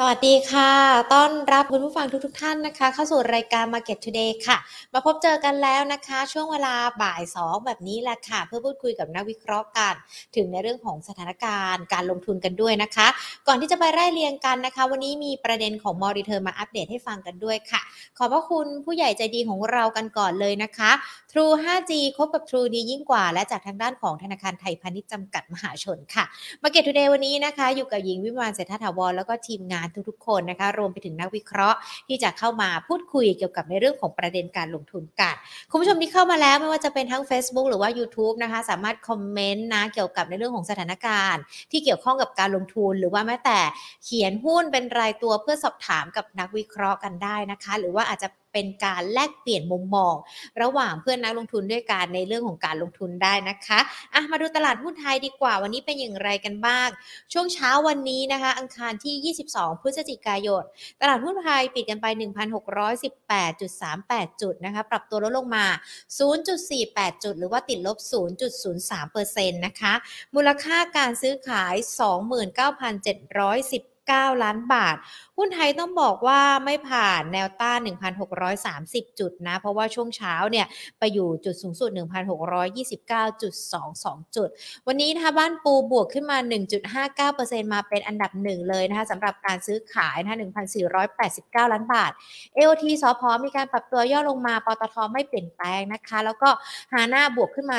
[0.00, 0.72] สวัสดีค่ะ
[1.14, 4.56] ต้อนรับคุณผู้ฟังทุกๆทท่านนะคะ เข้าสู่รายการ Market Today ค่ะ
[4.94, 9.94] มาพบเจอกันแล้วนะคะ ช่วงเวลาบ่ายสองแบบนี้แหละค่ะ เพื่อพูดคุยกับนักวิเคราะห์กัน
[10.36, 13.06] ถึงในเรื่องของสถานการณ์การลงทุนกันด้วยนะคะ
[13.46, 17.80] ก่อนที่จะไปไล่เรียงกันนะคะ วันนี้มีประเด็นของมอริเทอร์มาอัปเดตให้ฟังกันด้วยค่ะ
[18.18, 20.90] ขอบพระคุณผู้ใหญ่ใจดีของเรากันก่อนเลยนะคะ
[21.30, 26.24] True 5G คบกับ True ดียิ่งกว่า และจากทางด้านของธนาคารไทยพาณิชย์จำกัดมหาชนค่ะ
[26.62, 35.34] Market Today วันนี้นะคะ อยู่กับหญิงวิมานเศรษฐถาวรแล้วก็ทีมงานทุกๆคนนะคะ รวมไปถึงนักวิเคราะห์ที่จะเข้ามาพูดคุยเกี่ยวกับในเรื่องของประเด็นการลงทุนกัน
[35.70, 43.58] คุณผู้ชมที่เข้ามาแล้วไม่ว่าจะเป็นทั้ง Facebook หรือว่า YouTube นะคะ สามารถคอมเมนต์นะเกี่ยวกับในเรื่องของสถานการณ์ ที่เกี่ยวข้องกับการลงทุน หรือว่าแม้แต่
[44.04, 50.14] เขียนหุ้นเป็นรายตัวเพื่อสอบถามกับนักวิเคราะห์กันได้นะคะ หรือว่าอาจจะเป็นการแลกเปลี่ยนมุมมอง
[50.62, 53.78] ระหว่างเพื่อนนักลงทุนด้วยกันในเรื่องของการลงทุนได้นะคะ
[54.14, 56.88] อะมาดูตลาดหุ้นไทยดีกว่า วันนี้เป็นอย่างไรกันบ้าง
[57.32, 60.62] ช่วงเช้าวันนี้นะคะ อังคารที่ 22 พฤศจิกายน
[61.00, 62.06] ตลาดหุ้นไทยปิดกันไป
[63.28, 65.66] 1,618.38 จุดนะคะ ปรับตัวลดลงมา
[66.44, 67.98] 0.48 จุด หรือว่าติดลบ
[68.62, 69.92] 0.03%นะคะ
[70.34, 71.74] มูลค่าการซื้อขาย
[73.78, 74.96] 29,710 9ล้านบาท
[75.38, 77.78] หุ้นไทยต้องบอกว่าไม่ผ่านแนวต้าน
[78.48, 80.66] 1,630 จุดนะ เพราะว่าช่วงเช้าเนี่ย
[80.98, 84.48] ไปอยู่จุดสูงสุด 1,629.22 จุด
[84.86, 86.36] วันนี้นะคะบ้านปูบวกขึ้นมา
[87.04, 90.38] 1.59%มาเป็นอันดับหนึ่งเลยนะคะสำหรับการซื้อขายนะ
[91.04, 92.10] 1,489 ล้านบาท
[92.56, 96.50] AOT สอพมีการปรับตัวย่อลงมาปตทไม่เปลี่ยนแปลงนะคะ แล้วก็
[96.92, 97.78] หาน้าบวกขึ้นมา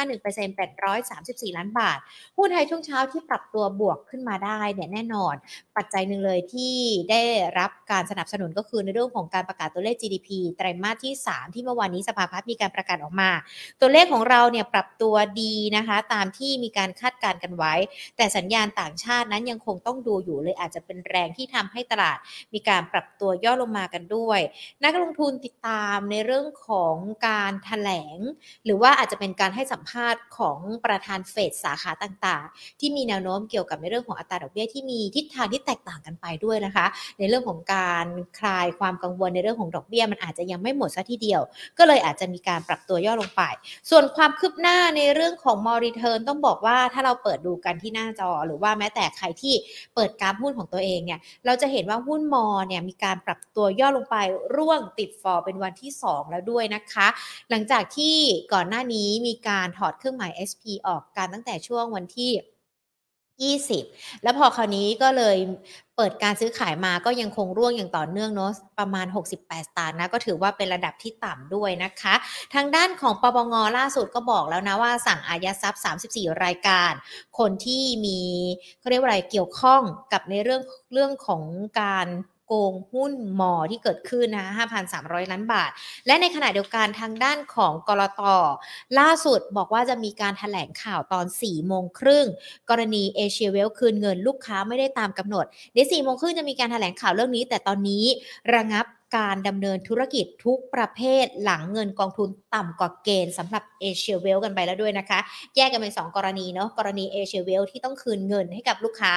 [0.00, 1.98] 2.51% 834 ล้านบาท
[2.36, 5.34] หุ้นไทยช่วงเช้าที่ปรับตัวบวกขึ้นมาได้เนี่ยแน่นอน
[5.76, 6.74] ปัจจัยหนึ่งเลยที่
[7.10, 7.22] ได้
[7.58, 13.30] รับการสนับสนุนก็คือในเรื่องของการประกาศตัวเลข GDP ไตรมาสที่ 3 ที่เมื่อวานนี้สภาพัฒน์มีการประกาศออกมา
[13.80, 17.74] ตัวเลขของเราเนี่ยปรับตัวดีนะคะ ตามที่มีการคาดการณ์กันไว้
[18.16, 22.18] แต่สัญญาณต่างชาตินั้นยังคงต้องดูอยู่เลยอาจจะเป็นแรงที่ทำให้ตลาด
[22.54, 24.40] มีการปรับตัวย่อลงมากันด้วย
[24.84, 26.96] นักลงทุนติดตามในเรื่องของ
[27.28, 28.18] การถแถลง
[28.64, 36.75] หรือว่าอาจจะเป็นการให้สัมภาษณ์ของประธานเฟดสาขาต่างๆ ที่มีแนวโน้มเกี่ยวกับในเรื่องของอัตราดอกเบี้ยที่มีทิศทางที่แตกต่างกันไปด้วยนะคะ
[37.18, 38.06] ในเรื่องของการ
[38.38, 41.42] คลายความกังวลในเรื่องของดอกเบี้ยมันอาจจะยังไม่หมดซะทีเดียว
[41.78, 43.42] ก็เลยอาจจะมีการปรับตัวย่อลงไป
[43.90, 49.54] ส่วนความคืบหน้าในเรื่องของมอริเทิร์นต้องบอกว่าถ้าเราเปิดดูกันที่หน้าจอ หรือว่าแม้แต่ใครที่
[49.94, 54.16] เปิดกราฟหุ้นของตัวเองเนี่ยเราจะเห็นว่าหุ้นมอเนี่ยมีการปรับตัวย่อลงไป
[54.56, 57.06] ร่วงติดฟอร์เป็นวันที่ 2 แล้วด้วยนะคะ
[57.50, 58.16] หลังจากที่
[58.52, 62.32] ก่อนหน้านี้มีการถอดเครื่องหมาย SP ออกกันตั้งแต่ช่วงวันที่
[63.70, 65.36] 20 แล้วพอคราวนี้ก็เลย
[65.96, 72.14] เปิดการซื้อขายมาก็ยังคงร่วงอย่างต่อเนื่องเนาะประมาณ 68 สตางค์นะก็ถือว่าเป็นระดับที่ต่ำด้วยนะคะ
[72.54, 76.92] ทางด้านของปปงล่าสุดก็บอกแล้วนะว่าสั่งอายัดทรัพย์ 34 รายการ
[77.38, 78.20] คนที่มี
[78.80, 80.62] เขาเรียกว่าอะไรเกี่ยวข้องกับในเรื่อง
[80.92, 81.42] เรื่องของ
[81.80, 82.06] การ
[82.46, 84.46] โกงหุ้นมอที่เกิดขึ้นนะ
[84.88, 85.70] 5,300 ล้านบาท
[86.06, 88.22] และในขณะเดียวกันทางด้านของกรต
[88.98, 92.26] ล่าสุดบอกว่าจะมีการถแถลงข่าวตอน 4 โมงครึ่ง
[92.70, 98.04] กรณีเอเชียเวลคืนเงินลูกค้าไม่ได้ตามกำหนด เดี๋ยว4โมงครึ่งจะมีการถแถลงข่าวเรื่องนี้ แต่ตอนนี้
[98.54, 98.86] ระงับ
[99.16, 105.18] การดำเนินธุรกิจทุกประเภทหลังเงินกองทุนต่ำกว่าเกณฑ์สำหรับเอเชียเวลกันไปแล้วด้วยนะคะ
[105.56, 109.12] แยกกันเป็น2กรณีเนาะกรณีเอเชียเวลที่ต้องคืนเงินให้กับลูกค้า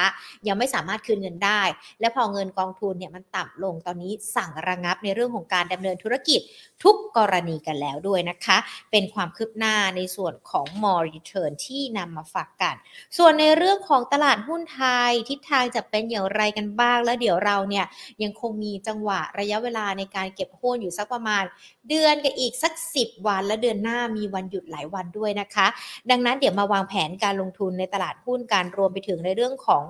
[0.48, 1.62] ยังไม่สามารถคืนเงินได้
[2.00, 6.40] และพอเงินกองทุนเนี่ยมันต่ำลงตอนนี้สั่งระงับในเรื่องของการดำเนินธุรกิจ
[6.84, 8.58] ทุกกรณีกันแล้วด้วยนะคะ
[8.90, 12.74] เป็นความคืบหน้าในส่วนของ more return ที่นำมาฝากกัน
[13.18, 17.86] ส่วนในเรื่องของตลาดหุ้นไทยทิศทางจะเป็นอย่างไรกันบ้าง แล้วเดี๋ยวเราเนี่ย
[18.22, 21.44] ยังคงมีจังหวะระยะเวลาในการเก็บหุ้นอยู่สักประมาณ
[21.88, 25.66] เดือนกับอีกสัก 10 วัน และเดือนหน้ามีวันหยุดหลายวันด้วยนะคะ
[26.10, 29.84] ดังนั้นเดี๋ยวมาวางแผนการลงทุนในตลาดหุ้นการรวมไปถึงในเรื่องของ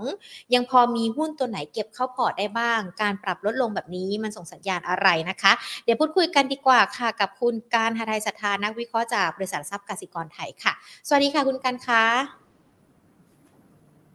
[0.55, 5.53] ยังพอมีหุ้นตัวไหนเก็บเข้าพอร์ตได้บ้าง การปรับลดลงแบบนี้มันส่งสัญญาณอะไรนะคะ
[5.85, 10.73] เดี๋ยวพูดคุยกันดีกว่าค่ะกับคุณการหาไทยสัทธานักวิเคราะห์จากบริษัททรัพย์กสิกรไทยค่ะ
[11.09, 12.05] สวัสดีค่ะคุณการคะ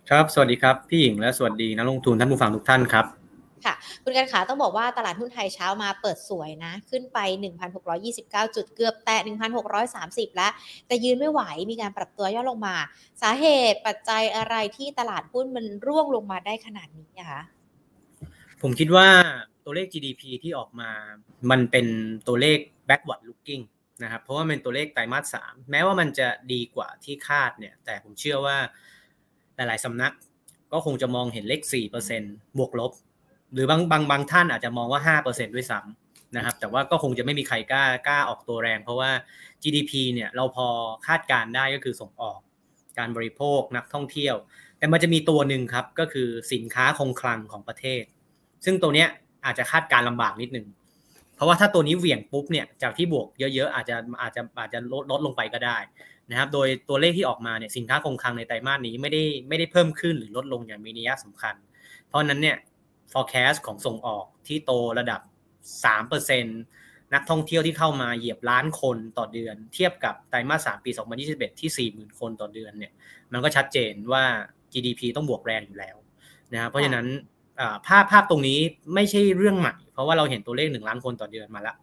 [0.09, 3.05] ครับ สวัสดีครับ พี่หญิงและสวัสดีนักลงทุนท่านผู้ฟังทุกท่านครับ
[3.65, 3.73] ค่ะ
[4.03, 7.19] คุณการขาต้องบอกว่าตลาดหุ้นไทยเช้ามาเปิดสวยนะ ขึ้นไป
[7.87, 9.17] 1,629 จุดเกือบแตะ
[9.77, 10.51] 1,630 แล้ว
[10.87, 11.41] แต่ยืนไม่ไหว
[11.71, 12.75] มีการปรับตัวย่อลงมา
[13.21, 17.41] สาเหตุปัจจัยอะไรที่ตลาดหุ้นมันร่วงลงมาได้ขนาดนี้คะ
[18.61, 19.07] ผมคิดว่า
[19.65, 20.89] ตัวเลข GDP ที่ออกมา
[21.51, 21.85] มันเป็น
[22.27, 22.59] ตัวเลข
[22.89, 23.63] backward looking
[24.03, 28.57] นะครับ เพราะว่าเป็นตัวเลขไตรมาสสามแม้ว่ามันจะดีกว่าที่คาดเนี่ย แต่ผมเชื่อว่า
[29.55, 30.13] หลาย ๆสำนัก
[30.71, 31.61] ก็คงจะมองเห็นเลข
[32.09, 32.91] 4%บวกลบ
[33.53, 39.11] หรือบางบางบางท่านอาจจะมองว่า 5%ด้วยซ้ำนะครับ แต่ว่าก็คงจะไม่มีใครกล้ากล้าออกตัวแรง เพราะว่า
[39.63, 40.67] GDP เนี่ยเราพอ
[41.07, 42.39] คาดการได้ก็คือส่งออก
[42.97, 44.35] การบริโภคนักท่องเที่ยว
[44.77, 48.03] แต่มันจะมีตัวหนึ่งครับก็คือสินค้าคงคลังของประเทศ
[48.65, 49.09] ซึ่งตัวเนี้ย
[49.45, 50.67] อาจจะคาดการลำบากนิดนึง
[51.35, 55.77] เพราะว่าถ้าตัวนี้เหวี่ยงปุ๊บเนี่ยจากที่บวกเยอะๆอาจจะอาจจะอาจจะลดลดลงไปก็ได้
[56.29, 61.55] นะครับ โดยตัวเลขที่ออกมาเนี่ยสินค้าคงคลังในไตรมาสนี้ไม่ได้ไม่ได้เพิ่มขึ้นหรือลดลงอย่างมีนัยสำคัญ
[62.07, 62.57] เพราะนั้นเนี่ย
[63.11, 65.21] forecast ของส่งออกที่โตระดับ
[65.97, 66.43] 3%
[67.13, 70.89] นักท่องเที่ยวที่เข้ามาเหยียบล้านคนต่อเดือน เทียบกับไตรมาส 3 ปี
[71.25, 72.91] 2021 ที่ 40,000 คนต่อเดือนเนี่ย
[73.31, 74.23] มันก็ชัดเจนว่า
[74.73, 75.95] GDP ต้องบวกแรงอยู่แล้ว
[76.53, 77.05] นะครับเพราะฉะนั้น
[77.87, 78.59] ภาพภาพตรงนี้
[78.93, 81.75] ไม่ใช่เรื่องใหม่ เพราะว่าเราเห็นตัวเลขหนึ่งล้านคนต่อเดือนมาแล้ว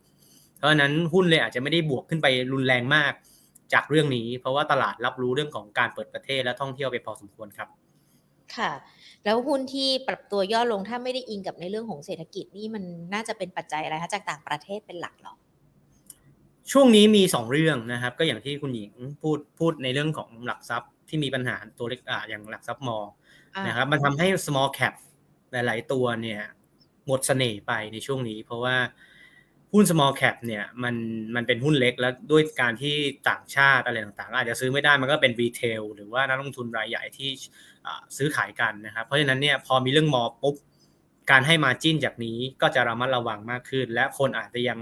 [0.57, 3.13] เพราะฉะนั้นหุ้นเลยอาจจะไม่ได้บวกขึ้นไปรุนแรงมาก
[3.75, 7.69] จากเรื่องนี้ เพราะว่าตลาดรับรู้เรื่องของการเปิดประเทศและท่องเที่ยวไปพอสมควรครับ
[8.57, 8.73] ค่ะ
[9.25, 12.85] แล้วหุ้นที่ปรับตัวย่อลงถ้าไม่ได้อิงกับในเรื่องของเศรษฐกิจนี่มัน
[13.15, 15.35] น่าจะเป็นปัจจัยอะไรคะจากต่างประเทศเป็นหลักหรอ
[16.73, 18.93] ช่วงนี้มี 2 เรื่องนะครับ ก็อย่างที่คุณหญิง
[19.23, 22.99] พูดพูดในเรื่องของหลักทรัพย์ที่มีปัญหาตัวเล็กอ่าอย่างหลักทรัพย์มอ
[23.67, 24.93] นะครับมันทำให้ small cap
[25.53, 26.41] หลาย ๆ ตัวเนี่ย
[27.07, 28.77] หมดเสน่ห์ไปในช่วงนี้ เพราะว่า
[29.73, 30.95] หุ้น small cap เนี่ยมัน
[31.35, 32.95] มันเป็นหุ้นเล็กแล้วด้วยการที่
[33.29, 37.31] ต่างชาติอะไรต่างๆ อาจจะซื้อไม่ได้มันก็เป็นรีเทลหรือว่านักลงทุนรายใหญ่ที่
[38.17, 40.57] ซื้อขายกันนะครับ เพราะฉะนั้นเนี่ยพอมีเรื่องมอปุ๊บ
[41.31, 44.79] การให้มาจิ้นจากนี้ก็จะระมัดระวังมากขึ้น และคนอาจจะยัง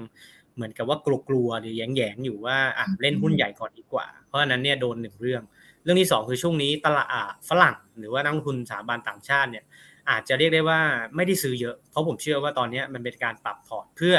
[0.54, 5.42] เหมือนกับว่ากลัวๆหรือแหยงๆอยู่ว่าอะเล่นหุ้นใหญ่ก่อนดีกว่า เพราะฉะนั้นเนี่ยโดนหนึ่งเรื่อง
[5.82, 9.64] เรื่องที่ 2 คือช่วงนี้ตลาดฝรั่ง หรือว่านักลงทุนสถาบันต่างชาติเนี่ย
[10.10, 10.80] อาจจะเรียกได้ว่า
[11.16, 14.16] ไม่ได้ซื้อเยอะ เพราะผมเชื่อว่าตอนนี้มันเป็นการปรับพอร์ตเพื่อ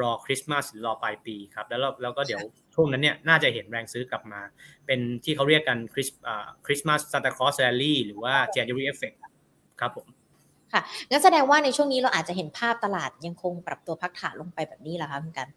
[0.00, 2.40] รอคริสต์มาสหรือรอปลายปีครับ แล้วแล้วก็เดี๋ยว
[2.74, 4.40] ช่วงนั้นเนี่ยน่าจะเห็นแรงซื้อกลับมา
[4.86, 6.08] เป็นที่เขาเรียกกันคริส
[6.66, 9.16] คริสต์มาส Santa Claus rally หรือว่า January Effect
[9.80, 10.06] ครับผม
[10.72, 15.48] ค่ะงั้นแสดงว่าในช่วงนี้เราอาจจะเห็นภาพตลาดยังคงปรับตัวพักฐานลงไปแบบนี้เหรอคะคุณกัน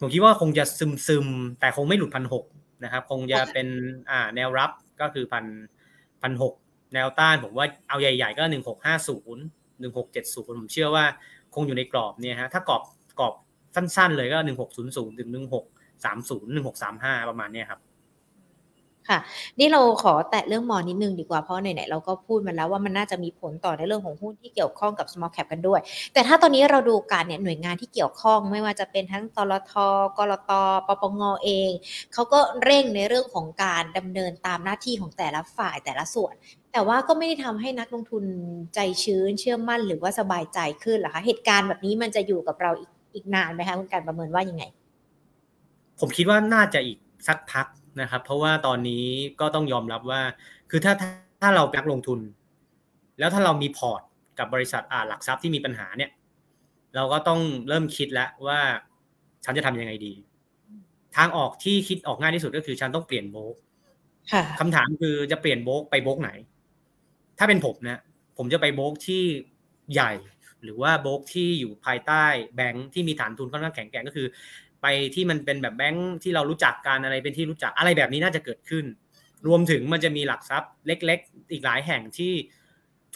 [0.00, 1.26] ผมคิดว่าคงจะซึมซึม
[1.60, 2.44] แต่คงไม่หลุดพันหก
[2.84, 3.68] นะครับ คงจะเป็น
[4.10, 4.70] อ่าแนวรับ
[5.00, 5.44] ก็คือพัน
[6.22, 6.54] พันหก
[6.94, 9.42] แนวต้านผมว่าเอาใหญ่ ๆ ก็หนึ่งหกห้าศูนย์
[9.80, 11.04] หนึ่งหกเจ็ดศูนย์ผมเชื่อว่า
[11.54, 12.82] คงอยู่ในกรอบเนี่ยฮะถ้ากรอบ
[13.20, 13.34] กรอบ
[13.74, 15.64] สั้น ๆ เลยก็หนึ่งหกศูนย์ศูนย์ถึงหนึ่งหก
[16.04, 17.80] สามศูนย์หนึ่งหกสามห้าประมาณเนี้ยครับ
[19.12, 19.20] ค่ะ
[19.58, 25.80] นี่เราขอแตะเรื่องมอนิดนึงดีกว่าเพราะไหนๆเราก็พูดมาแล้วว่ามันน่าจะมีผลต่อในเรื่องของหุ้นที่เกี่ยวข้องกับ small cap กันด้วย
[26.12, 29.72] แต่ถ้าตอนนี้เราดูการเนี่ยหน่วยงานที่เกี่ยวข้องไม่ว่าจะเป็นทั้งตลท
[30.18, 30.52] กรต
[30.86, 31.70] ปปงเอง
[32.12, 36.34] เขาก็เร่งในเรื่องของการดำเนินตามหน้าที่ของแต่ละฝ่ายแต่ละส่วน
[36.72, 38.24] แต่ว่าก็ไม่ได้ทำให้นักลงทุน
[38.74, 44.64] ใจชื้นเชื่อมั่นหรือว่าสบายใจขึ้นหรอคะเหตุการณ์แบบนี้มันจะอยู่กับเราอีกอีกนานไหมคะคุณการประเมินว่ายังไง
[46.00, 46.98] ผมคิดว่าน่าจะอีก
[47.28, 47.66] สักพัก
[48.00, 49.04] นะครับ เพราะว่าตอนนี้
[49.40, 50.20] ก็ต้องยอมรับว่า
[50.70, 50.92] คือถ้า
[51.40, 52.20] ถ้าเรานักลงทุน
[53.18, 54.02] แล้วถ้าเรามีพอร์ต
[54.38, 56.10] กับบริษัทอ่าหลักทรัพย์ที่มีปัญหาเนี่ย
[56.96, 58.60] เราก็ต้องเริ่มคิดแล้วว่า
[59.44, 60.12] ฉันจะทำยังไงดี
[61.16, 63.54] ทางออกที่คิดออกง่ายที่สุดก็คือฉันต้องเปลี่ยนโบก
[64.60, 66.30] คำถามคือจะเปลี่ยนโบกไปโบกไหน
[67.38, 68.00] ถ้าเป็นผมนะ
[68.38, 69.22] ผมจะไปโบกที่
[69.92, 70.12] ใหญ่
[70.64, 72.24] หรือว่าโบกที่อยู่ภายใต้
[72.56, 74.26] แบงค์ที่มีฐานทุนค่อนข้างแข็งแกร่งก็คือ
[74.82, 78.84] ไปที่มันเป็นแบบแบงค์ที่เรารู้จักกันอะไรเป็นที่รู้จักอะไรแบบนี้น่าจะเกิดขึ้น
[79.46, 82.32] รวมถึงมันจะมีหลักทรัพย์เล็ก ๆ อีกหลายแห่งที่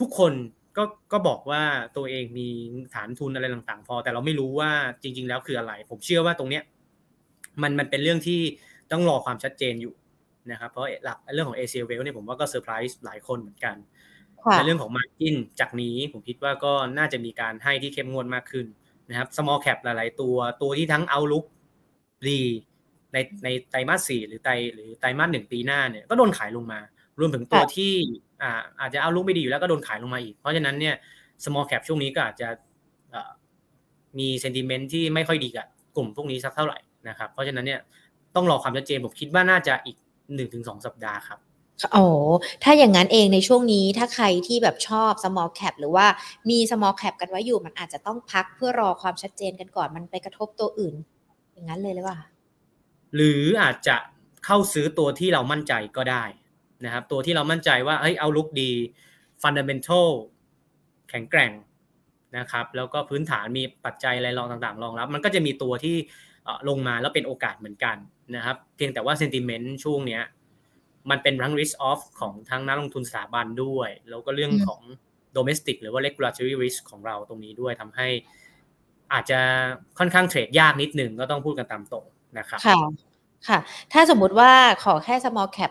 [0.00, 0.32] ทุกคน
[0.76, 1.62] ก็ก็บอกว่า
[1.96, 2.48] ตัวเองมี
[2.94, 4.70] ฐานทุนอะไรต่างๆ พอ แต่เราไม่รู้ว่า
[5.02, 6.62] จริง ๆ แล้วคืออะไร ผมเชื่อว่าตรงเนี้ย
[7.62, 8.40] มันมันเป็นเรื่องที่
[8.92, 9.94] ต้องรอความชัดเจนอยู่
[10.50, 13.76] นะครับเพราะหลักเรื่องของเอเชียเวลเนี่ยผมว่าก็เซอร์ไพรส์หลายคนเหมือนกัน
[14.50, 18.66] ในเรื่องของ Margin จากนี้ผมคิดว่าก็น่าจะมีการให้ที่เข้มงวดมากขึ้น
[19.08, 21.44] นะครับ small cap หลาย ๆ ตัวตัวที่ทั้งเอาลุก
[22.28, 22.40] ดี
[23.12, 26.80] ในในไตรมาสสี่หรือไตรหรือไตรมาสหนึ่งปีหน้าเนี่ยก็โดนขายลงมา
[27.20, 27.92] รวมถึงตัวที่
[28.42, 30.94] อ่าอาจจะเอาลุกไม่ดีอยู่แล้วก็โดนขายลงมาอีก เพราะฉะนั้นเนี่ย
[31.44, 32.48] small cap ช่วงนี้ก็อาจจะ
[34.18, 37.80] มีเซนติเมนต์ที่ไม่ค่อยดีกับกลุ่มพวกนี้สักเท่าไหร่นะครับ เพราะฉะนั้นเนี่ย
[38.36, 39.96] ต้องรอความชัดเจนผมคิดว่าน่าจะอีก
[40.34, 41.38] หนึ่งถึงสองสัปดาห์ครับ
[41.92, 42.04] โอ้
[42.62, 46.06] ถ้าอย่างนั้นเองในช่วงนี้ถ้าใครที่แบบชอบ small cap หรือว่า
[46.50, 50.94] มี small cap กันไว้อยู่ มันอาจจะต้องพักเพื่อรอความชัดเจนกันก่อนมันไปกระทบตัวอื่น
[51.52, 52.18] อย่างนั้นเลยหรือเปล่า
[53.14, 53.96] หรืออาจจะ
[54.44, 56.24] เข้าซื้อตัวที่เรามั่นใจก็ได้
[56.84, 58.70] นะครับตัวที่เรามั่นใจว่าเฮ้ยเอาลุกดี
[59.42, 60.08] fundamental
[61.10, 61.52] แข็งแกร่ง
[62.38, 65.96] นะครับแล้วก็พื้นฐานมีปัจจัยอะไรรองต่างๆ รองรับ มันก็จะมีตัวที่
[66.68, 67.96] ลงมาแล้วเป็นโอกาสเหมือนกัน
[68.36, 70.22] นะครับเพียงแต่ว่า sentiment ช่วงเนี้ย
[71.10, 74.80] มันเป็นทั้ง risk off ของทั้งนักลงทุนสถาบันด้วย แล้วก็เรื่องของ
[75.36, 78.08] domestic หรือว่า regulatory risk ของเราตรงนี้ด้วยทำให้
[79.12, 79.40] อาจจะ
[79.98, 82.04] ค่อนข้างเทรดยากนิดหนึ่งก็ต้องพูดกันตามตรง
[82.38, 82.76] นะครับค่ะ
[83.48, 83.58] ค่ะ
[83.92, 84.52] ถ้าสมมุติว่า
[84.84, 85.70] ขอแค่ small cap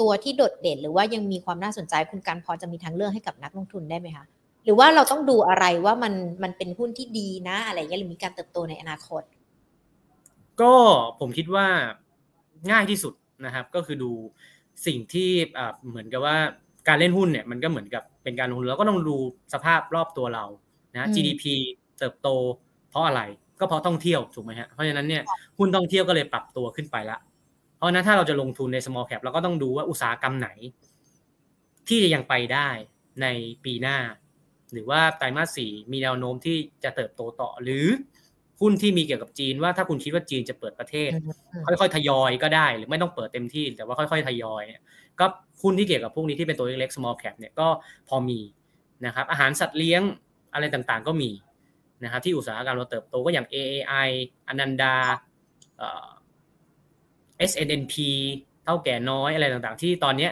[0.00, 4.24] ตัวที่โดดเด่น หรือว่ายังมีความน่าสนใจคุณการพอจะมีทางเลือกให้กับนักลงทุนได้ไหมคะ
[4.64, 9.22] หรือว่าเราต้องดูอะไรว่ามันมันเป็นหุ้นที่ดีนะ อะไรเงี้ยหรือมีการเติบโตในอนาคต
[10.60, 10.74] ก็
[11.20, 11.66] ผมคิดว่า
[12.70, 14.12] ง่ายที่สุดนะครับ ก็คือดู
[14.86, 15.30] สิ่งที่
[15.88, 16.36] เหมือนกับว่า
[16.88, 19.16] การเล่นหุ้นเนี่ยมันก็เหมือนกับเป็นการลงทุนเราก็ต้องดู
[19.54, 20.44] สภาพรอบตัวเรา
[20.96, 21.44] นะ GDP
[21.98, 22.28] เติบโต
[22.90, 23.22] เพราะอะไร
[23.60, 25.22] ก็เพราะท่องเที่ยวถูกไหมฮะเพราะฉะนั้นเนี่ย
[25.58, 27.18] หุ้นท่องเที่ยวก็เลยปรับตัวขึ้นไปละ
[27.76, 30.50] เพราะนั้นถ้าเราจะลงทุนใน small cap เราก็ต้องดูว่าอุตสาหกรรมไหน
[31.88, 32.68] ที่จะยังไปได้
[33.22, 33.26] ใน
[33.64, 33.98] ปีหน้า
[34.72, 37.86] หรือว่าไตรมาสสี่มีแนวโน้มที่จะเติบโตต่อหรือ
[38.62, 41.10] หุ้นที่มีเกี่ยวกับจีนว่าถ้าคุณคิดว่าจีนจะเปิดประเทศ
[41.66, 44.82] ค่อยๆทยอยก็ได้ หรือไม่ต้องเปิดเต็มที่ แต่ว่าค่อย ๆ ทยอยเนี่ย
[45.20, 45.26] ก็
[45.62, 47.68] หุ้นที่เกี่ยวกับพวกนี้ที่เป็นตัวเล็กๆ small cap เนี่ยก็
[48.08, 48.40] พอมี
[49.06, 50.02] นะครับอาหารสัตว์เลี้ยง
[50.54, 51.30] อะไรต่างๆ ก็มี
[52.04, 54.08] นะครับที่อุตสาหกรรมเราเติบโตก็อย่าง AAI
[54.48, 54.96] อนันดา
[55.78, 56.08] เอ่อ
[57.50, 57.94] SNNP
[58.64, 60.28] เท่าแก่น้อยอะไรต่างๆ ที่ตอนนี้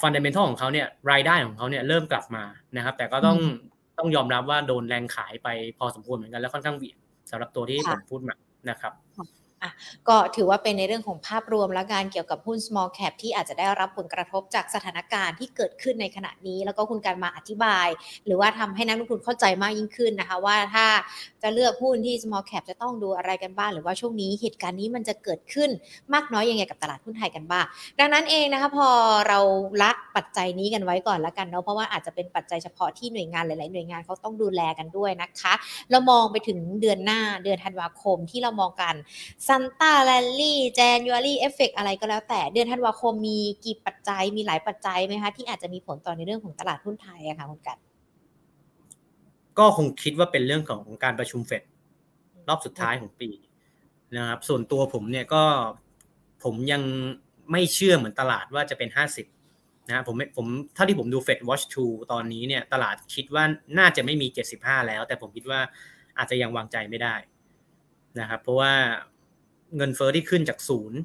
[0.00, 2.44] ฟันเดเมนทัลของเขาเนี่ยรายได้ของเขาเนี่ยเริ่มกลับมา
[2.76, 3.38] นะครับแต่ก็ต้อง
[3.98, 6.98] ต้องยอมรับว่าโดนแรงขายไปพอสมควรเหมือนกันแล้วค่อนข้างเหวี่ยง
[7.30, 8.34] สำหรับตัวที่ผมพูดมา
[8.70, 8.92] นะครับ
[9.62, 9.70] อะ
[10.08, 17.88] ก็ถือว่าเป็นในเรื่องของภาพรวมและการเกี่ยวกับหุ้น small cap ที่อาจจะได้รับผลกระทบจากสถานการณ์ที่เกิดขึ้นในขณะนี้ แล้วก็คุณการมาอธิบาย
[18.26, 20.86] หรือว่าทำให้นักลงทุนเข้าใจมากยิ่งขึ้นนะคะ ว่าถ้า
[21.42, 25.70] จะเลือกหุ้นที่ small cap จะต้องดูอะไรกันบ้างหรือว่าช่วงนี้เหตุการณ์นี้มันจะเกิดขึ้น
[26.14, 27.64] มากน้อยยังไงกับตลาดหุ้นไทยกันบ้าง
[28.00, 28.88] ดังนั้นเองนะคะพอ
[29.28, 29.38] เรา
[29.82, 35.52] ละปัจจัยนี้กันไว้ก่อนแล้วกันเนาะเพราะว่าอาจจะเป็นปัจจัยเฉพาะที่หน่วยงานหลายๆหน่วยงานเขาต้องดูแลกันด้วยนะคะ
[35.90, 38.94] เรามองไปถึงเดือนหน้าเดือนธันวาคมที่เรามองกัน
[39.48, 47.78] Santa rally January effect อะไรก็แล้วแต่ เดือนธันวาคมมีกี่ปัจจัยมีหลายปัจจัยไหมคะที่อาจจะมีผลต่อในเรื่องของตลาดหุ้นไทยอะค่ะคุณกัน
[49.58, 51.62] ก็คงคิดว่าเป็นเรื่องของการประชุมเฟด
[52.48, 53.30] รอบสุดท้ายของปี
[54.16, 55.42] นะครับ ส่วนตัวผมเนี่ยก็
[56.44, 56.82] ผมยัง
[57.52, 59.26] ไม่เชื่อเหมือนตลาดว่าจะเป็นห้าสิบ
[59.90, 63.44] นะผมผมเท่าที่ผมดู FedWatch Toolตอนนี้เนี่ยตลาดคิดว่า
[63.78, 65.60] น่าจะไม่มีเจ็ดสิบห้าแล้ว แต่ผมคิดว่า
[66.18, 67.14] อาจจะยังวางใจไม่ได้
[68.20, 68.72] นะครับเพราะว่า
[69.76, 70.98] เงินเฟอ้อที่ขึ้นจากศูนย์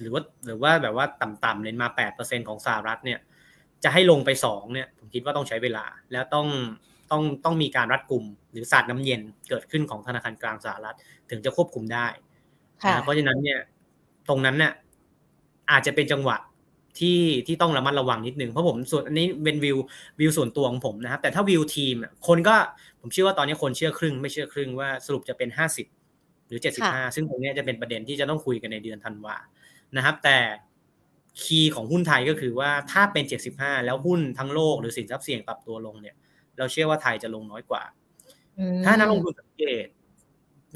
[0.00, 3.18] หรือว่าหรือว่าแบบว่าต่ำๆเลยมาแปดเปอร์เซ็นของสหรัฐเนี่ย
[3.84, 6.46] จะให้ลงไปสองเนี่ย ผมคิดว่าต้องใช้เวลา แล้วต้อง
[7.10, 10.96] ต้องต้องมีการรัดกลุ่ม หรือสาดน้ำเย็นเกิดขึ้นของธนาคารกลางสหรัฐ
[11.30, 12.06] ถึงจะควบคุมได้
[13.02, 13.58] เพราะฉะนั้นเนี่ย
[14.28, 14.72] ตรงนั้นเนี่ย
[15.70, 16.36] อาจจะเป็นจังหวะ
[16.98, 19.76] ที่ที่ต้องระมัดระวังนิดนึงเพราะผมส่วนอันนี้เป็นวิว
[20.20, 21.96] วิวส่วนตัวของผมนะครับแต่ถ้าวิวทีม
[22.26, 22.56] คนก็
[23.00, 25.86] ผมเชื่อว่าตอนนี้คนเชื่อครึ่ง ไม่เชื่อครึ่งว่าสรุปจะเป็นห้าสิบ
[26.50, 29.36] หรือ 75 ซึ่งตรงนี้จะเป็นประเด็นที่จะต้องคุยกันในเดือนธันวา
[29.96, 30.38] นะครับ แต่
[31.42, 36.16] คีย์ของหุ้นไทยก็คือว่าถ้าเป็น 75 แล้วหุ้นทั้งโลกหรือสินทรัพย์เสี่ยงปรับตัวลงเนี่ย
[36.58, 37.82] เราเชื่อว่าไทยจะลงน้อยกว่า
[38.84, 39.86] ถ้านักลงทุนสังเกต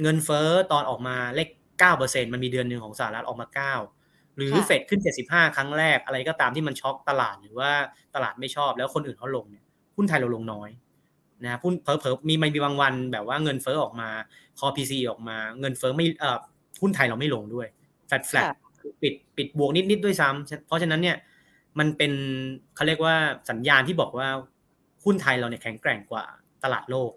[0.03, 1.49] เงินเฟ้อตอนออกมาเลข
[1.91, 3.47] 9%มันมีเดือนหนึ่งของสหรัฐออกมา
[3.93, 7.71] 9 หรือเฟดขึ้น 75 ครั้งแรกอะไรก็ตามที่มันช็อกตลาดหรือว่า
[8.15, 9.65] ตลาดไม่ชอบแล้วคนอื่นเขาลงเนี่ย
[9.97, 10.69] หุ้นไทยเราลงน้อย
[11.43, 14.09] นะหุ้นเผลอๆมีมันมีบางวันแบบว่าเงินเฟ้อออกมา
[14.59, 16.39] core PCE ออกมา เงินเฟ้อไม่เอ่อ
[16.83, 17.67] หุ้นไทยเราไม่ลงด้วย
[18.07, 18.45] flat flat
[19.03, 21.17] ปิดปิดบวกนิดๆด้วยซ้ำเพราะฉะนั้นเนี่ย
[21.79, 22.13] มันเป็น
[22.75, 23.15] เขาเรียกว่า
[23.51, 24.29] สัญญาณที่บอกว่า
[25.05, 26.25] หุ้นไทยเราเนี่ยแข็งแกร่งกว่า
[26.65, 27.11] ตลาดโลก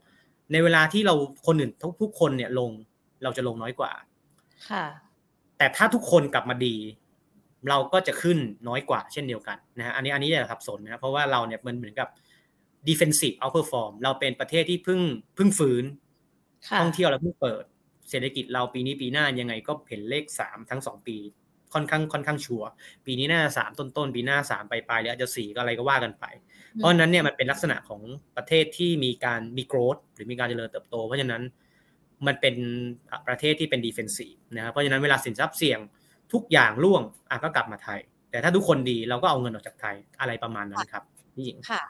[0.51, 1.15] ในเวลาที่เรา
[1.47, 2.71] คนอื่นทุกทุกคนเนี่ยลง
[3.23, 3.91] เราจะลงน้อยกว่า
[4.69, 4.85] ค่ะ
[5.57, 6.75] แต่ถ้าทุกคนกลับมาดี
[7.69, 12.07] เราก็จะขึ้นน้อยกว่าเช่นเดียวกันนะฮะอันนี้อันนี้อย่าสับสนนะเพราะว่าเราเนี่ยมันเหมือนกับ
[12.87, 15.01] defensive outperform เราเป็นประเทศที่เพิ่ง
[15.35, 15.83] เพิ่งฟื้น
[16.81, 17.63] ท่องเที่ยวเราเพิ่งเปิด
[18.09, 21.17] เศรษฐกิจเราปีนี้ปีหน้ายังไงก็เห็นเลขสามทั้งสองปี
[21.73, 22.69] ค่อนข้างค่อนข้างชัวร์
[23.05, 26.25] ปีนี้น่าสามต้นต้นปีหน้าสามปลายปลายหรืออาจจะสี่ก็อะไรก็ว่ากันไป
[26.75, 28.01] เพราะนั้นเนี่ยมันเป็นลักษณะของ
[28.37, 31.43] ประเทศที่มีการมีโกรธหรือมีการเจริญเติบโต เพราะฉะนั้น
[32.27, 32.55] มันเป็น
[33.27, 35.79] ประเทศที่เป็นดีเฟนซีฟนะครับเพราะฉะนั้นเวลาสินทรัพย์เสี่ยง
[36.33, 37.99] ทุกอย่างร่วงอะก็กลับมาไทย
[38.31, 41.03] แต่ถ้าทุกคนดีเราก็เอาเงินออกจากไทยอะไรประมาณนั้นครับ
[41.35, 41.81] พี่หญิงค่ะ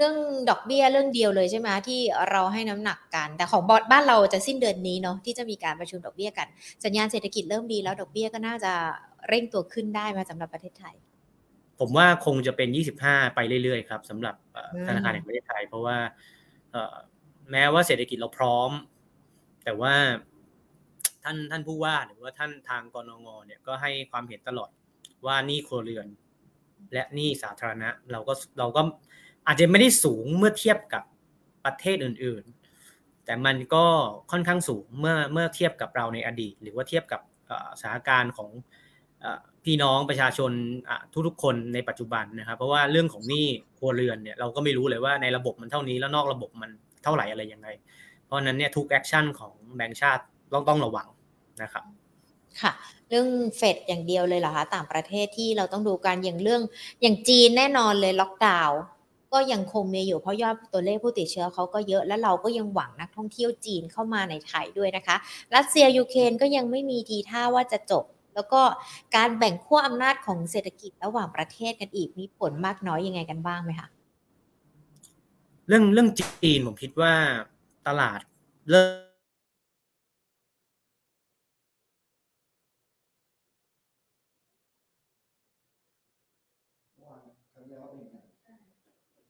[0.00, 0.16] รื่อง
[0.50, 6.46] ดอกเบี้ยเรื่องเดียวเลยใช่ไหมที่เราให้น้ำหนักกัน แต่ของบอดบ้านเราจะสิ้นเดือนนี้เนาะที่จะมีการประชุมดอกเบี้ยกัน
[6.84, 8.72] สัญญาณเศรษฐกิจเริ่มดีแล้วดอกเบี้ยก็น่าจะ
[9.28, 10.94] เร่งตัวขึ้นได้มาสำหรับประเทศไทย
[11.80, 12.68] ผมว่าคงจะเป็น
[13.02, 14.34] 25 ไปเรื่อยๆครับสำหรับ
[14.86, 15.98] ธนาคารแห่งประเทศไทย เพราะว่า
[17.50, 18.70] แม้ว่าเศรษฐกิจเราพร้อม
[19.64, 19.94] แต่ว่า
[21.22, 24.70] ท่านท่านผู้ว่าหรือว่าท่านทางกรงงเนี่ยก็ให้ความเห็นตลอด
[25.26, 26.06] ว่านี่ครัวเรือน
[26.92, 28.82] และนี่สาธารณะ เราก็เราก็
[29.46, 31.02] อาจจะไม่ได้สูงเมื่อเทียบกับ
[31.64, 33.84] ประเทศอื่นๆ แต่มันก็
[34.30, 37.20] ค่อนข้างสูงเมื่อเมื่อเทียบกับเราในอดีต หรือว่าเทียบกับ
[37.80, 38.50] สถานการณ์ของ
[39.64, 40.52] พี่น้องประชาชน
[41.26, 43.46] ทุกๆคนในปัจจุบันนะครับ เพราะว่าเรื่องของหนี้
[43.78, 46.70] ครัวเรือนเนี่ยเราก็ไม่รู้เลยว่าในระบบมันเท่านี้แล้วนอกระบบมัน
[47.04, 47.68] เท่าไหร่อะไรยังไง
[48.26, 50.22] เพราะนั้นเนี่ยทุก action ของแบงก์ชาติ
[50.52, 51.08] ต้องต้องระวัง
[51.62, 51.84] นะครับ
[52.60, 52.72] ค่ะ
[53.08, 56.62] เรื่องเฟดอย่างเดียวเลยเหรอคะต่างประเทศที่เราต้องดูการอย่างเรื่อง
[57.02, 58.80] อย่างจีนแน่นอนเลยล็อกดาวน์
[59.32, 65.16] ก็ยังคงมีอยู่เพราะยอดตัวเลขผู้ติดเชื้อเขาก็เยอะและเราก็ยังหวังนักท่องเที่ยวจีนเข้ามาในไทยด้วยนะคะ
[65.54, 68.62] รัสเซียยูเครนก็ยังไม่มีทีท่าว่าจะจบ แล้วก็
[69.16, 73.88] การแบ่งขั้วอำนาจของเศรษฐกิจระหว่างประเทศกันอีกมีผลมากน้อยยังไงกันบ้างไหมคะ
[75.68, 77.14] เรื่องเรื่องจีนผมคิดว่า
[77.86, 78.20] ตลาด
[78.70, 79.11] เริ่ม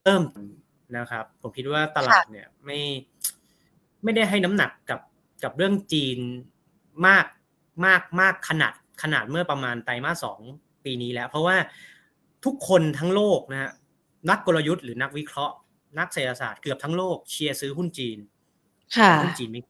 [0.05, 0.25] เริ่ม
[0.97, 2.81] นะครับ ผมคิดว่าตลาดเนี่ยไม่
[4.03, 5.01] ไม่ได้ให้น้ำหนักกับ
[5.45, 6.19] กับเรื่องจีน
[7.07, 7.27] มาก
[7.87, 10.41] มากมากขนาดขนาดเมื่อประมาณไตรมาสสอง
[10.85, 11.57] ปีนี้แล้ว เพราะว่า
[12.45, 13.73] ทุกคนทั้งโลกนะฮะ
[14.31, 15.55] นักกลยุทธ์หรือนักวิเคราะห์
[15.99, 18.19] นักเศรษฐศาสตร์เกือบทั้งโลกเชียร์ซื้อหุ้นจีน
[18.97, 19.63] ค่ะหุ้นจีนไม่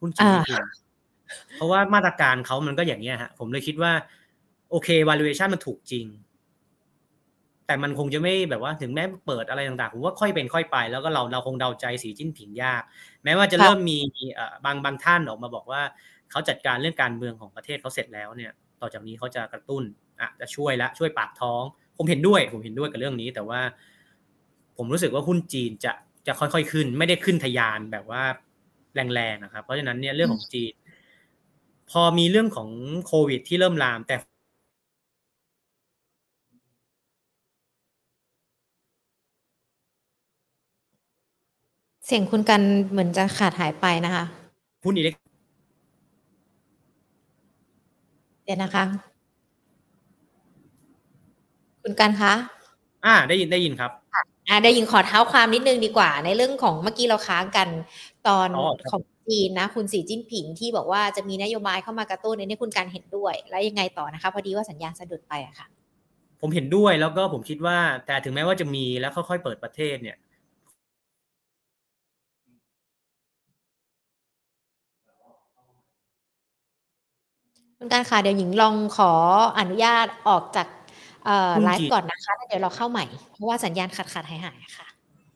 [0.00, 0.64] หุ้นจีนไม่ขึ้น
[1.54, 3.92] เพราะว่ามาตรการเขามันก็อย่างนี้ยฮะผมเลยคิดว่า
[4.70, 6.06] โอเค valuation มันถูกจริง
[7.66, 12.82] แต่มันคงจะไม่แบบว่าถึงแม้เปิดอะไรต่างๆผมว่าค่อยเป็นค่อยไป แล้วก็เราเราคงเดาใจสีจิ้นผิงยาก
[13.24, 13.98] แม้ว่าจะเริ่มมี
[14.64, 15.82] บางบางท่านออกมาบอกว่า
[16.30, 19.82] เขาจัดการเรื่องการเมืองของประเทศเขาเสร็จแล้วเนี่ย ต่อจากนี้เขาจะกระตุ้น
[20.20, 21.62] อะจะช่วยละช่วยปากท้อง
[21.96, 23.60] ผมเห็นด้วย ผมเห็นด้วยกับเรื่องนี้ แต่ว่า
[24.76, 25.92] ผมรู้สึกว่าหุ้นจีนจะ
[26.26, 28.22] จะค่อยๆขึ้น ไม่ได้ขึ้นทยานแบบว่า
[29.14, 30.72] แรงๆนะครับ เพราะฉะนั้นเนี่ยเรื่องของจีน
[31.90, 32.68] พอมีเรื่องของ
[33.06, 34.16] โควิด ที่เริ่มลามแต่
[42.06, 44.24] เสียงคุณกันเหมือนจะขาดหายไปนะคะ
[44.84, 45.14] หุ้นอิเล็ก
[48.44, 48.84] เดี๋ยวนะคะ
[51.82, 52.32] คุณกันคะ
[53.04, 53.90] อ่า ได้ยินได้ยินครับ
[54.48, 57.68] อ่าได้ยินขอเท้าความนิดนึงดีกว่า ในเรื่องของเมื่อกี้เราค้างกัน
[58.28, 65.66] ตอนอ๋อครับของจีนนะ คุณสีจิ้นผิงที่บอกว่าจะมีนโยบายเข้ามากระตุ้นในนี้คุณการเห็นด้วย แล้วยังไงต่อนะคะ พอดีว่าสัญญาณสะดุดไปอะค่ะ
[66.40, 70.16] ผมเห็นด้วยแล้วก็ผมคิดว่า แต่ถึงแม้ว่าจะมีแล้วค่อยๆเปิดประเทศเนี่ย
[77.84, 79.12] คุณการค่ะเดี๋ยวหญิงลองขอ
[79.58, 80.66] อนุญาตออกจาก
[81.24, 84.86] เอ่อคุณไลจีฟ์ก่อนนะคะแล้วเดี๋ยวเราเข้าใหม่ เพราะว่าสัญญาณขาดขาดหายหายๆค่ะ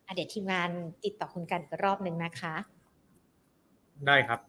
[0.06, 0.68] อะเดี๋ยวทีมงาน
[1.04, 2.54] ติดต่อคุณกันอีกรอบหนึ่งนะคะ
[4.06, 4.40] ได้ครับ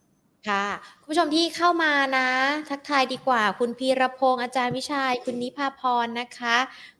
[0.48, 0.64] ค่ะ
[1.00, 2.28] คุณผู้ชมที่เข้ามานะ
[2.70, 6.56] ทักทายดีกว่า คุณพีรพงษ์อาจารย์วิชัย คุณนิพาพรนะคะ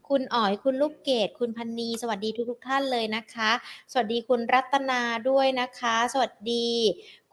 [0.08, 3.50] คุณอ๋อยคุณลูกเกดคุณพันนีสวัสดีทุกท่านเลยนะคะ
[3.92, 6.68] สวัสดีคุณรัตนาด้วยนะคะ สวัสดี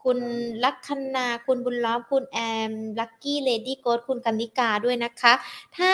[0.10, 0.26] คุณ
[0.64, 2.40] ลัคนาคุณบุญล้อม คุณแอ
[2.70, 5.34] ม ลักกี้ เลดี้โกดคุณกันนิกาด้วยนะคะ
[5.78, 5.92] ถ้า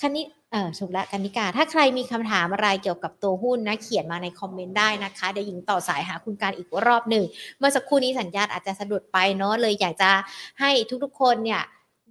[0.00, 7.24] คณิเออถูกละกันนิกา ถ้าใครมีคำถามอะไรเกี่ยวกับตัวหุ้นนะ เขียนมาในคอมเมนต์ได้นะคะ เดี๋ยวหญิงต่อสายหาคุณการอีกรอบหนึ่ง
[7.58, 10.10] เมื่อสักครู่นี้สัญญาณอาจจะสะดุดไปเนาะ เลยอยากจะ
[10.60, 10.70] ให้
[11.04, 11.62] ทุกๆคนเนี่ย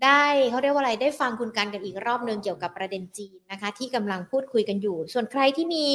[0.05, 5.85] ได้เขาเรียกว่าอะไรได้ฟังคุณกันกันอีกรอบหนึ่งเกี่ยวกับประเด็นจีนนะคะ ที่กำลังพูดคุยกันอยู่ ส่วนใครที่มี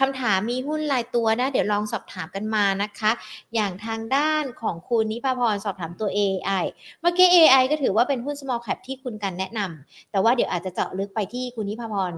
[0.00, 3.10] คำถามมีหุ้นรายตัวนะ เดี๋ยวลองสอบถามกันมานะคะ
[3.54, 6.64] อย่างทางด้านของคุณนิพาพรสอบถามตัว AI
[7.00, 12.12] เมื่อกี้ AI ก็ถือว่าเป็นหุ้น small cap ที่คุณกันแนะนำแต่ว่าเดี๋ยวอาจจะเจาะลึกไปที่คุณนิพาพร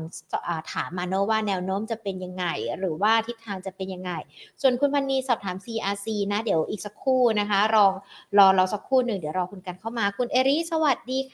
[0.72, 2.44] ถามมาเนว่าแนวโน้มจะเป็นยังไง
[2.78, 4.12] หรือว่าทิศทางจะเป็นยังไง
[4.62, 7.92] ส่วนคุณพันนีสอบถาม CRC นะเดี๋ยวอีกสักครู่นะคะรอง
[8.38, 11.33] รอเราสักครู่หนึ่งเดี๋ยวรอคุณกันเข้ามาคุณเอริสวัสดีค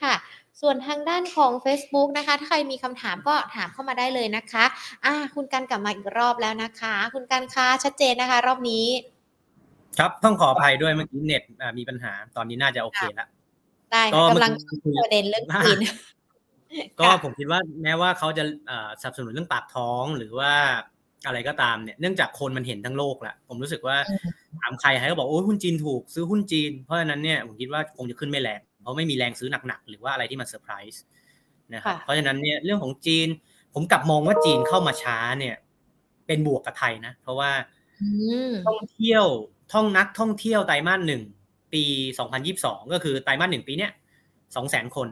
[0.61, 4.65] ส่วนทางด้านของ Facebook นะคะ ถ้าใครมีคำถามก็ถามเข้ามาได้เลยนะคะ
[5.05, 8.85] อ่าคุณกันกลับมาอีกรอบแล้วนะคะ คุณกันคะชัดเจนนะคะ รอบนี้
[9.99, 13.27] ครับต้องขออภัยด้วยเมื่อกี้เน็ตอ่ามีปัญหาตอนนี้น่าจะโอเคแล้ว
[13.91, 15.77] ได้ก็ค่ะเมื่กำลัองกี้คุยประเด็นเรื่องจีน
[16.99, 20.51] ก็ผมคิดว่าแม้ว่าเขาจะเอ่อสนับสนุนเรื่องปากท้องหรือว่า
[21.25, 24.19] อะไรก็ตามเนี่ยเนื่องจากคนมันเห็นทั้งโลกแหละผมรู้สึกว่าอืม
[24.61, 31.01] ถามใครใครก็บอกโอ้ยหุ้นจีนถูกซื้อหุ้นจีน เพราะฉะนั้นเนี่ยผมคิดว่าคงจะขึ้นไม่แรง เพราะไม่มีแรงซื้อหนักๆ หรือว่าอะไรที่มันเซอร์ไพรส์
[31.73, 33.27] นะครับค่ะเพราะฉะนั้นเนี่ยเรื่องของจีน
[33.73, 35.55] ผมกลับมองว่าจีนเข้ามาช้าเนี่ย
[36.27, 37.51] เป็นบวกกับไทยนะ เพราะว่า
[38.01, 38.07] อื
[38.49, 39.25] มท่องเที่ยว
[39.73, 41.23] ท่องนักท่องเที่ยวไตรมาสหนึ่ง
[41.73, 41.83] ปี
[42.37, 43.91] 2022ก็คือไตรมาสหนึ่งปีเนี้ย
[44.55, 45.07] สองแสนคน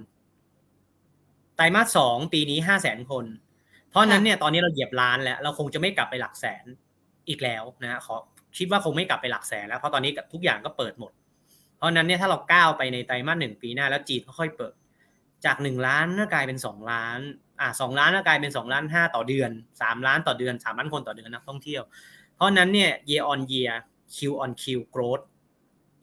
[1.55, 3.25] ไตรมาสสองปีนี้ห้าแสนคน
[3.89, 6.65] เพราะฉะนั้นเนี่ยตอนนี้เราเหยียบล้านแล้ว เราคงจะไม่กลับไปหลักแสน
[7.29, 8.15] อีกแล้วนะฮะขอ
[8.58, 11.12] คิดว่าคงไม่กลับไปหลักแสนแล้วเพราะตอนนี้ทุกอย่างก็เปิดหมด
[11.79, 14.73] เพราะฉะนั้นเนี่ยถ้าเราก้าวไปในไตรมาสหนึ่งปีหน้าแล้วจีนค่อยๆเปิด
[15.45, 17.19] จากหนึ่งล้านก็กลายเป็นสองล้าน
[17.59, 21.83] อ่าสองล้านก็กลายเป็นสองล้านห้าต่อเดือนสามล้านต่อเดือนสามล้านคนต่อเดือนนักท่องเที่ยว
[22.35, 23.73] เพราะฉะนั้นเนี่ย year on year
[24.15, 24.63] Q on Q
[24.93, 25.23] growth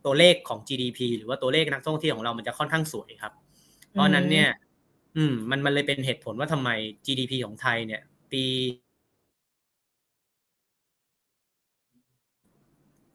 [0.04, 3.32] ตัวเลขของ GDP หรือว่าตัวเลขนักท่องเที่ยวของเรามันจะค่อนข้างสวยครับ
[3.90, 4.48] เพราะฉะนั้นเนี่ย
[5.16, 6.70] อืม มันมันเลยเป็นเหตุผลว่าทำไม
[7.06, 8.44] GDP ของไทยเนี่ย ปี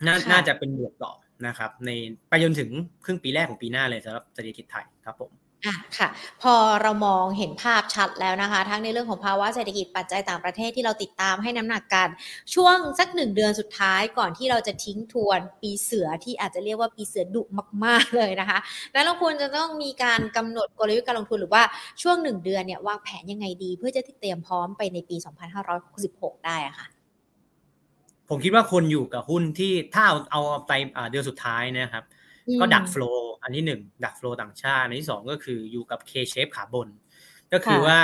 [0.07, 1.11] น่าค่ะน่าจะเป็นบวกต่อ
[1.47, 1.89] นะครับใน
[2.29, 2.69] ไปจนถึง
[3.05, 5.31] ครึ่งปีแรกของปีหน้าเลยสำหรับเศรษฐกิจไทยครับผม
[5.65, 6.09] อะค่ะ
[6.41, 12.07] พอเรามองเห็นภาพชัดแล้วนะคะ ทั้งในเรื่องของภาวะเศรษฐกิจปัจจัยต่างประเทศที่เราติดตามให้น้ำหนักกัน
[12.53, 17.43] ช่วงสักหนึ่งเดือนสุดท้ายก่อนที่เราจะทิ้งทวนปีเสือที่อาจจะเรียกว่าปีเสือดุ
[17.85, 18.59] มาก ๆ เลยนะคะ
[18.93, 21.63] แล้วเราควรจะต้องมีการกำหนดกลยุทธ์การลงทุนหรือว่า
[22.01, 25.15] ช่วงหนึ่งเดือนเนี่ยวางแผนยังไงดี เพื่อจะเตรียมพร้อมไปในปี
[25.81, 26.87] 2566 ได้อะค่ะ
[28.33, 30.71] ผมคิดว่าคนอยู่กับหุ้นที่ถ้าเอาเอาไป
[31.09, 32.03] เดือนสุดท้ายนะครับ
[32.59, 36.87] ก็ดักโฟล์อันที่หนึ่งดักโฟล์ต่างชาติ อันที่สองก็คืออยู่กับ K shape ขาบน
[37.53, 37.99] ก็คือว่า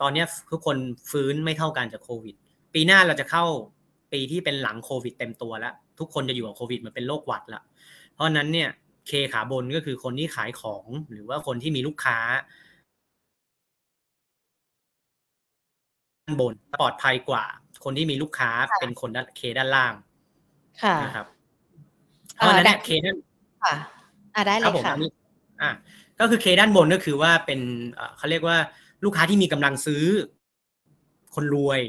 [0.00, 0.76] ตอนนี้ทุกคน
[1.10, 2.34] ฟื้นไม่เท่ากันจากโควิด
[2.74, 3.44] ปีหน้าเราจะเข้า
[4.12, 7.62] ปีที่เป็นหลังโควิดเต็มตัวแล้ว ทุกคนจะอยู่กับโควิดมันเป็นโรคหวัดละ
[8.12, 8.70] เพราะนั้นเนี่ย
[9.06, 12.18] เคขาบนก็คือคนที่ขายของหรือว่าคนที่มีลูกค้า
[16.24, 17.44] ด้านบนปลอดภัยกว่า
[17.84, 19.94] คนที่มีลูกค้าเป็นคนด้านเคด้านล่าง
[20.82, 21.26] ค่ะนะครับ
[22.34, 23.16] เพราะนั้นเคด้าน
[23.62, 23.74] ค่ะ
[24.34, 24.94] อ่าได้เลยค่ะ
[25.62, 25.70] อ่า
[26.20, 27.60] ก็คือเคด้านบนก็คือว่าเป็น
[28.16, 28.56] เขาเรียกว่า
[29.04, 30.04] ลูกค้าที่มีกำลังซื้อ
[31.34, 31.80] คนรวย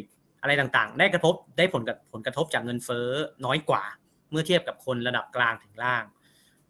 [0.41, 3.07] อะไรต่างๆ ได้กระทบได้ผลกับผลกระทบจากเงินเฟ้อ
[3.45, 3.83] น้อยกว่า
[4.31, 6.03] เมื่อเทียบกับคนระดับกลางถึงล่าง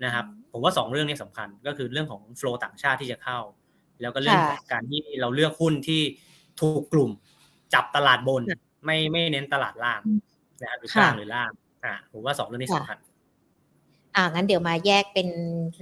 [0.03, 3.39] นะครับผมว่าสองเรื่องนี้สำคัญก็คือเรื่องของโฟล์ต่างชาติที่จะเข้า
[4.01, 6.01] แล้วก็เรื่องของการที่เราเลือกหุ้นที่
[6.61, 7.11] ถูกกลุ่ม
[7.73, 8.41] จับตลาดบน
[8.85, 10.01] ไม่ไม่เน้นตลาดล่าง
[10.61, 11.51] นะครับหรือกลางหรือล่าง
[11.83, 12.97] อ่าผมว่าสองเรื่องนี้สำคัญ
[14.15, 15.29] อ่างั้นเดี๋ยวมาแยกเป็น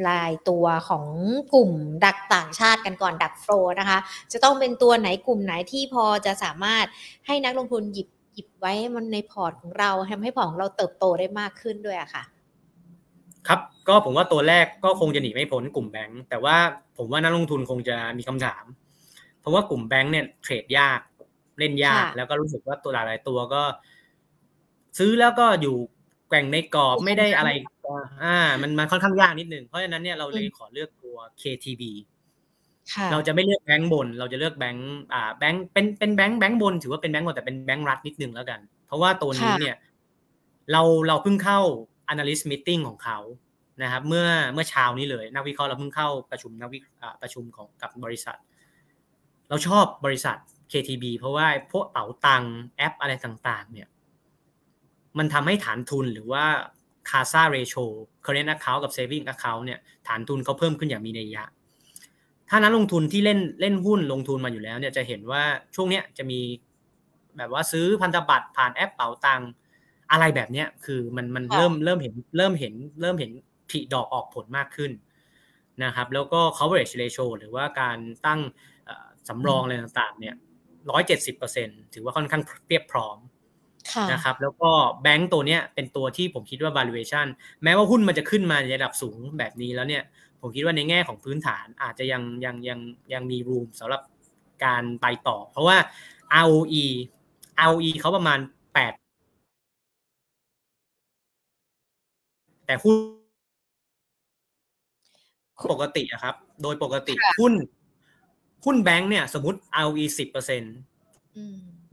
[0.09, 1.05] รายตัวของ
[1.53, 1.71] กลุ่ม
[2.05, 3.97] ดักต่างชาติกันก่อนดัก flow นะคะ
[4.31, 6.85] จะต้องเป็นตัวไหนกลุ่มไหนที่พอจะสามารถ
[7.27, 12.23] ให้นักลงทุนหยิบหยิบไว้มันในพอร์ตของเราทำให้พอร์ตของเราเติบโตได้มากขึ้นด้วยอะค่ะ
[13.47, 16.57] ครับก็ผมว่าตัวแรกก็คงจะหนีไม่พ้นกลุ่มแบงก์แต่ว่า
[16.97, 18.63] ผมว่านักลงทุนคงจะมีคำถาม
[19.41, 20.99] เพราะว่ากลุ่มแบงก์เนี่ยเทรดยาก
[21.61, 23.63] เล่นยาก แล้วก็รู้สึกว่าตัวหลายตัวก็
[24.99, 25.75] ซื้อแล้วก็อยู่
[26.29, 27.49] แกว่งในกรอบไม่ได้อะไร
[28.23, 31.83] อ่า มันมันค่อนข้างยากนิดนึงเพราะฉะนั้นเนี่ยเราเลยขอเลือกตัว KTB
[33.11, 39.75] เราจะไม่เลือกแบงก์บน เราจะเลือกแบงก์อ่าแบงก์เป็นเป็นแบงก์แบงก์บน ถือว่าเป็นแบงก์บนแต่เป็นแบงก์รัฐนิดนึงแล้วกัน เพราะว่าตัวนี้เนี่ย
[40.71, 41.59] เราเราเพิ่งเข้า
[42.11, 43.19] analyst meeting ของเขา
[43.83, 46.79] นะครับ เมื่อเมื่อเช้านี้เลย นักวิเคราะห์เราเพิ่งเข้าประชุมนักวิ
[47.21, 48.37] ประชุมของกับบริษัท
[49.49, 50.37] เราชอบบริษัท
[50.71, 52.43] KTB เพราะว่าพวกเป๋าตัง
[52.77, 53.87] แอปอะไรต่างๆ เนี่ย
[55.17, 56.45] มันทำให้ฐานทุนหรือว่า
[57.09, 57.85] CASA ratio
[58.25, 61.43] current account กับ saving account เนี่ยฐานทุนเขาเพิ่มขึ้นอย่างมีนัยยะ
[62.49, 65.43] ถ้านักลงทุนที่เล่นเล่นหุ้นลงทุนมาอยู่แล้วเนี่ยจะเห็นว่า
[65.75, 66.39] ช่วงเนี้ยจะมี
[67.37, 69.41] แบบว่าซื้อพันธบัตรผ่านแอปเป๋าตัง
[70.11, 73.31] อะไรแบบเนี้ยคือมันมันเริ่มเริ่มเห็นเริ่มเห็นเริ่มเห็น
[73.69, 74.91] ผลิดอกออกผลมากขึ้น
[75.83, 78.39] นะครับแล้วก็ coverage ratio หรือว่าการตั้ง
[79.27, 80.35] สำรองอะไรต่างๆเนี่ย
[80.89, 83.17] ร้อยเจ็ดสิบเปอร์เซ็นถือว่าค่อนข้างเรียบพร้อม
[84.11, 84.69] นะครับแล้วก็
[85.01, 87.27] แบงก์ตัวเนี้ยเป็นตัวที่ผมคิดว่า valuation
[87.63, 90.03] แม้ว่าหุ้นมันจะขึ้นมาในระดับสูงแบบนี้แล้วเนี่ย
[90.41, 92.79] ผมคิดว่าในแง่ของพื้นฐานอาจจะยังยังยัง
[93.13, 94.01] ยังมีรูมสำหรับ
[94.65, 95.77] การไปต่อ เพราะว่า
[96.45, 96.85] ROE
[97.67, 98.39] ROE เขาประมาณ
[98.73, 98.93] แปด
[102.65, 102.97] แต่หุ้น
[105.73, 107.53] ปกติอะครับ โดยปกติหุ้น
[108.65, 110.75] หุ้นแบงก์เนี่ยสมมติ ROE สิบเปอร์เซ็นต์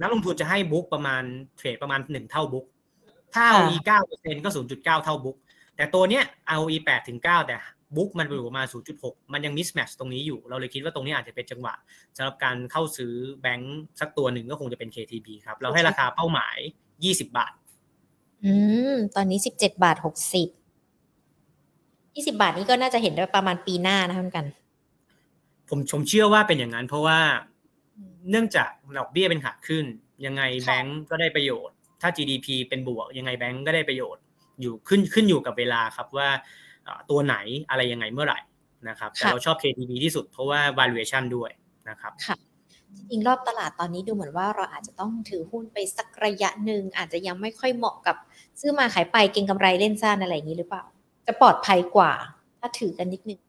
[0.01, 1.23] นักลงทุนจะให้บุ๊กประมาณ
[1.57, 2.67] เทรดประมาณหนึ่งเท่าบุ๊ก
[3.35, 5.37] ถ้า ROE เก้าเปอร์เซ็นก็ศูนย์จุดเก้าเท่าบุ๊ก
[5.77, 6.25] แต่ตัวเนี้ย
[6.57, 7.57] ROE แปดถึงเก้าแต่
[7.97, 11.75] บุ๊กมันอยู่ประมาณศูนย์จุดหกมันยังมิสแมชตรงนี้อยู่ เราเลยคิดว่าตรงนี้อาจจะเป็นจังหวะ
[12.17, 16.57] สำหรับการเข้าซื้อแบงค์สักตัวหนึ่งก็คงจะเป็น KTB ครับ เราให้ราคาเป้าหมาย
[17.05, 17.53] ยี่สิบาท
[18.45, 18.53] อื
[18.93, 20.49] ม ตอนนี้สิบเจ็ดบาทหกสิบ
[22.15, 24.47] ยี่สิบาทนี้ก็น่าจะเห็นได้ประมาณปีหน้านะเหมือนกัน
[25.71, 27.19] ผมชมเชื่อว่าเป็นอย่างนั้น เพราะว่า
[28.31, 29.85] เนื่องจากดอกเบี้ยเป็นขาขึ้น
[30.27, 34.23] ยังไงแบงก์ก็ได้ประโยชน์ ถ้า GDP เป็นบวก ยังไงแบงก์ก็ได้ประโยชน์
[34.61, 36.29] อยู่ขึ้นขึ้นอยู่กับเวลาครับว่า
[37.11, 37.37] ตัวไหน
[37.71, 38.39] อะไรยังไงเมื่อไหร่
[38.89, 41.51] นะครับแต่เราชอบ KTB ที่สุดเพราะว่า valuation ด้วย
[41.89, 42.37] นะครับค่ะ
[42.97, 48.17] จริงรอบตลาดตอนนี้ดูเหมือนว่าเราอาจจะต้องถือหุ้นไปสักระยะหนึ่งอาจจะยังไม่ค่อยเหมาะกับ
[48.61, 50.85] ซื้อมาขายไปเก็งกำไรเล่นซ่านอะไรอย่างนี้หรือเปล่า
[51.27, 52.13] จะปลอดภัยกว่า
[52.61, 53.41] ถ้าถือกันนิดนึง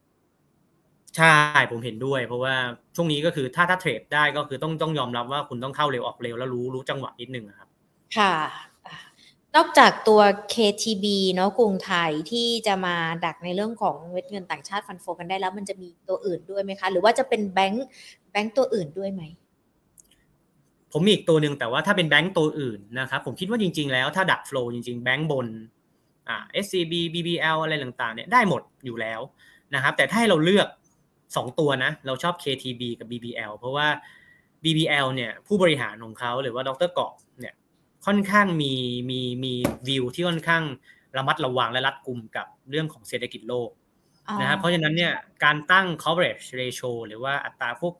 [1.17, 1.35] ใช่
[1.71, 2.55] ผมเห็นด้วย เพราะว่า
[2.95, 7.69] ช่วงนี้ก็คือถ้าถ้าเทรดได้ก็คือต้องต้องยอมรับว่าคุณต้องเข้าเร็วออกเร็วแล้วรู้รู้จังหวะนิดนึงครับ
[8.17, 8.33] ค่ะ
[9.55, 10.21] นอกจากตัว
[10.53, 12.95] KTB เนาะกรุงไทยที่จะมา
[13.25, 17.87] ดักในเรื่องของเม็ดเงินต่างชาติฟันโฟกันได้แล้ว มันจะมีตัวอื่นด้วยไหมคะ หรือว่าจะเป็นแบงค์
[18.31, 19.23] แบงค์ตัวอื่นด้วยไหม
[20.91, 25.47] ผมมีอีกตัวหนึ่งแต่ว่าถ้าเป็นแบงค์ตัวอื่นนะครับผมคิดว่าจริง ๆ แล้วถ้าดักโฟล์จริง ๆ แบงค์บน
[26.29, 29.19] อ่า SCB BBL อะไรต่างๆเนี่ยได้หมดอยู่แล้ว
[29.75, 30.67] นะครับแต่ถ้าให้เราเลือก
[31.35, 33.87] สองตัวนะ เราชอบ KTB กับ BBL เพราะว่า
[34.63, 37.53] BBL เนี่ยผู้บริหารของเขาหรือว่าดรกอบเนี่ย
[38.05, 38.73] ค่อนข้างมี
[39.09, 39.53] มีมี
[39.87, 40.63] วิวที่ค่อนข้าง
[41.17, 43.69] ระมัดระวังและรัดกุมกับเรื่องของเศรษฐกิจโลก
[44.39, 45.13] นะครับเพราะฉะนั้นเนี่ย
[45.43, 47.93] การตั้ง coverage ratio หรือว่าอัตราพวก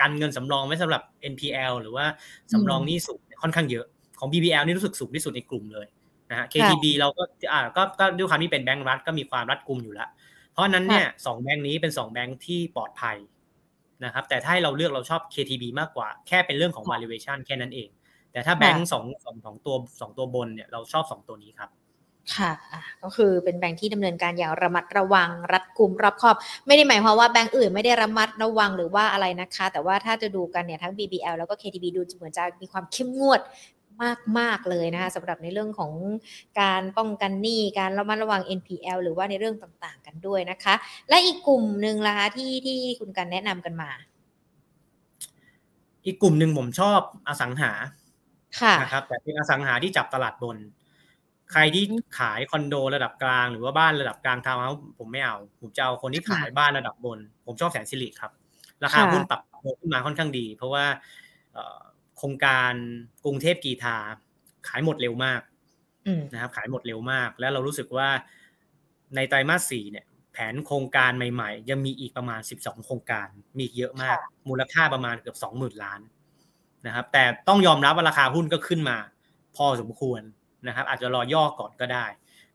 [0.00, 2.04] การเงินสำรองไว้สำหรับ NPL หรือว่า
[2.52, 3.86] สำรองนี้สูงค่อนข้างเยอะ
[4.18, 5.86] ของ BBL นี่รู้สึกสูงที่สุดในกลุ่มเลย
[6.30, 10.08] นะฮะ KTB เราก็อ่าก็ก็ด้วยความที่เป็นแบงก์รัฐก็มีความรัดกุมอยู่แล้ว
[10.54, 13.16] เพราะนั้นเนี่ยสองแบงค์นี้เป็นสองแบงค์ที่ปลอดภัย
[14.04, 17.88] นะครับแต่ถ้าเราเลือกเราชอบ KTB มากกว่า แค่เป็นเรื่องของ valuation แค่นั้นเอง
[18.32, 21.70] แต่ถ้าแบงค์สองสองสองตัวสองตัวบนเนี่ยเราชอบสองตัวนี้ครับ
[22.36, 22.52] ค่ะ
[23.02, 26.36] ก็คือเป็นแบงค์ที่ดำเนินการอย่างระมัดระวังรัดกุมรอบคอบ
[26.66, 33.40] ไม่ได้หมายความว่าแบงค์อื่นไม่ได้ระมัดระวังหรือว่าอะไรนะคะ แต่ว่าถ้าจะดูกันเนี่ยทั้ง BBL แล้วก็ KTB ดูเหมือนจะมีความเข้มงวด
[34.38, 35.92] มาก ๆ เลยนะคะสำหรับในเรื่องของ
[36.60, 40.74] การป้องกันหนี้การระมัดระวัง NPL หรือว่าในเรื่องต่างๆ กันด้วยนะคะ
[41.08, 43.90] และอีกกลุ่มหนึ่งล่ะคะที่ที่คุณกันแนะนำกันมา
[46.06, 47.72] อีกกลุ่มหนึ่งผมชอบอสังหา
[48.60, 50.58] ค่ะนะครับแต่เป็นอสังหาที่จับตลาดบน
[51.52, 51.84] ใครที่
[52.18, 58.32] ขายคอนโดระดับกลางหรือว่าบ้านระดับกลางทาวน์เฮาส์ผมไม่เอา ผมจะเอาคนที่ขายบ้านระดับบน ผมชอบแสนสิริครับ
[58.84, 59.40] ราคาหุ้นปรับ
[59.80, 60.84] ขึ้นมาค่อนข้างดี เพราะว่า
[61.52, 62.74] โครงการ
[63.24, 63.96] กรุงเทพกีทา
[64.68, 65.40] ขายหมดเร็วมาก
[66.32, 68.08] นะครับ ขายหมดเร็วมาก แล้วเรารู้สึกว่า
[69.14, 76.00] ในไตรมาสสี่เนี่ย แผนโครงการใหม่ ๆ ยังมีอีกประมาณ 12 โครงการ มีเยอะมาก มูลค่าประมาณเกือบ 20,000 ล้าน
[76.86, 78.96] นะครับ แต่ต้องยอมรับว่าราคาหุ้นก็ขึ้นมา
[79.56, 80.22] พอสมควร
[80.66, 82.06] นะครับ อาจจะรอย่อก่อนก็ได้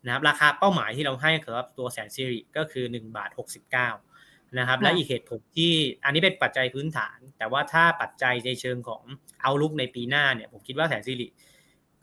[0.05, 4.08] นะครับ ราคาเป้าหมายที่เราให้กับตัวแสนซีรีก็คือ1บาท69
[4.57, 5.71] นะครับ และอีกเหตุผลที่
[6.05, 9.03] อันนี้เป็นปัจจัยพื้นฐาน แต่ว่าถ้าปัจจัยในเชิงของ
[9.41, 11.27] เอาลุกในปีหน้าเนี่ยผมคิดว่าแสนซีรี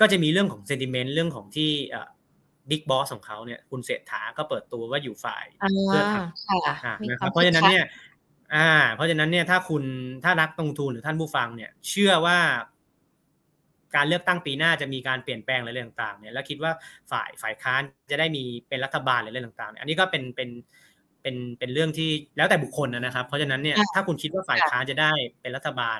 [0.00, 1.70] ก็จะมีเรื่องของเซนติเมนต์เรื่องของที่
[2.70, 5.44] บิ๊กบอสของเขาเนี่ยคุณเศรษฐาก็เปิดตัวว่าอยู่ฝ่าย
[5.86, 6.24] เพื่อไทย
[7.10, 7.84] นะครับเพราะฉะนั้นเนี่ย
[8.54, 9.84] อ่า เพราะฉะนั้นเนี่ยถ้าคุณ
[10.24, 12.38] ถ้านักลงทุนหรือท่านผู้ฟังเนี่ย เชื่อว่า
[13.96, 16.72] การเลือกตั้งปีหน้าจะมีการเปลี่ยนแปลงอะไรต่างๆเนี่ยแล้วคิดว่า
[17.10, 20.48] ฝ่ายฝ่ายค้านจะได้มีเป็นรัฐบาลหรืออะไรต่างๆเนี่ยอันนี้ก็เป็นเป็น
[21.26, 25.98] เป็นเป็นเรื่องที่แล้วแต่บุคคลนะครับ เพราะฉะนั้นเนี่ยถ้าคุณคิดว่าฝ่ายค้านจะได้เป็นรัฐบาล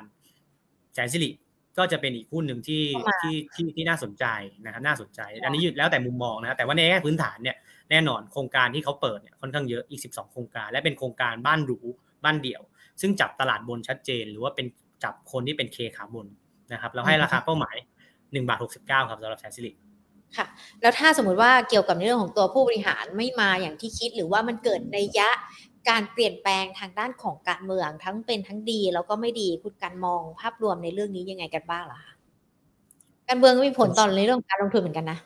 [0.93, 1.29] แสนสิริ
[1.77, 2.83] ก็จะเป็นอีกหุ้นหนึ่งที่
[3.21, 4.25] ที่ที่ที่น่าสนใจ
[4.65, 7.55] นะครับน่าสนใจ อันนี้แล้วแต่มุมมองนะแต่ว่าในแง่พื้นฐานเนี่ย
[7.91, 11.79] แน่นอนโครงการที่เขาเปิดเนี่ยค่อนข้างเยอะอีก 12 โครงการ และเป็นโครงการบ้านหรู
[12.23, 12.61] บ้านเดี่ยว
[13.01, 14.65] ซึ่งจับตลาดบนชัดเจน หรือว่าเป็น
[15.03, 16.27] จับคนที่เป็นเคขาบน
[16.73, 17.75] นะครับเราให้ราคาเป้าหมาย
[18.11, 19.71] 1บาท69ครับสำหรับแสนสิริ
[20.35, 20.45] ค่ะ
[20.81, 25.29] แล้วถ้าสมมุติว่าเกี่ยวกับเรื่องของตัวผู้บริหารไม่มาอย่างที่คิดหรือว่ามันเกิดในยะ
[25.89, 31.99] การเปลี่ยนแปลงทางด้านของการเมืองทั้งเป็นทั้งดีแล้วก็ไม่ดีคุณการมองภาพรวมในเรื่องนี้ยังไงกันบ้างล่ะ
[33.27, 35.17] การเมืองก็มีผลต่อในเรื่องการลงทุนเหมือนกันนะ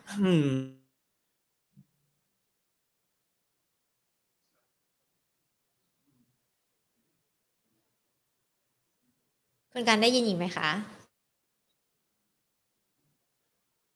[9.73, 10.69] คุณการได้ยินอีกไหมคะ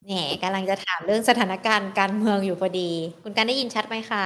[0.06, 2.92] แหมกำลังจะถามเรื่องสถานการณ์การเมืองอยู่พอดี
[3.24, 4.26] คุณการได้ยินชัดไหมคะ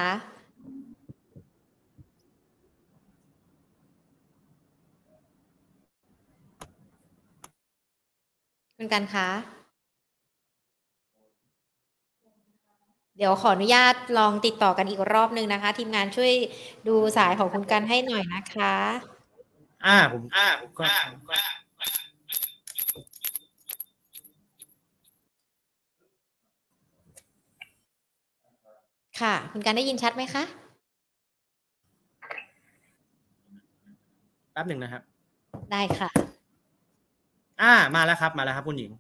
[8.78, 9.28] คุณกันคะ
[13.18, 16.34] เดี๋ยวขออนุญาตลองติดต่อกันอีกรอบนึงนะคะ ทีมงานช่วย
[16.88, 18.74] ดูสายของคุณกันให้หน่อยนะคะ
[19.86, 20.86] อ่าผมอ่าผมก็
[29.22, 30.44] ค่ะ คุณกันได้ยินชัดไหมคะ
[34.54, 35.02] แป๊บหนึ่งนะครับ
[35.72, 36.10] ได้ค่ะ
[37.62, 38.92] อ่ามาแล้วครับ มาแล้วครับคุณหญิง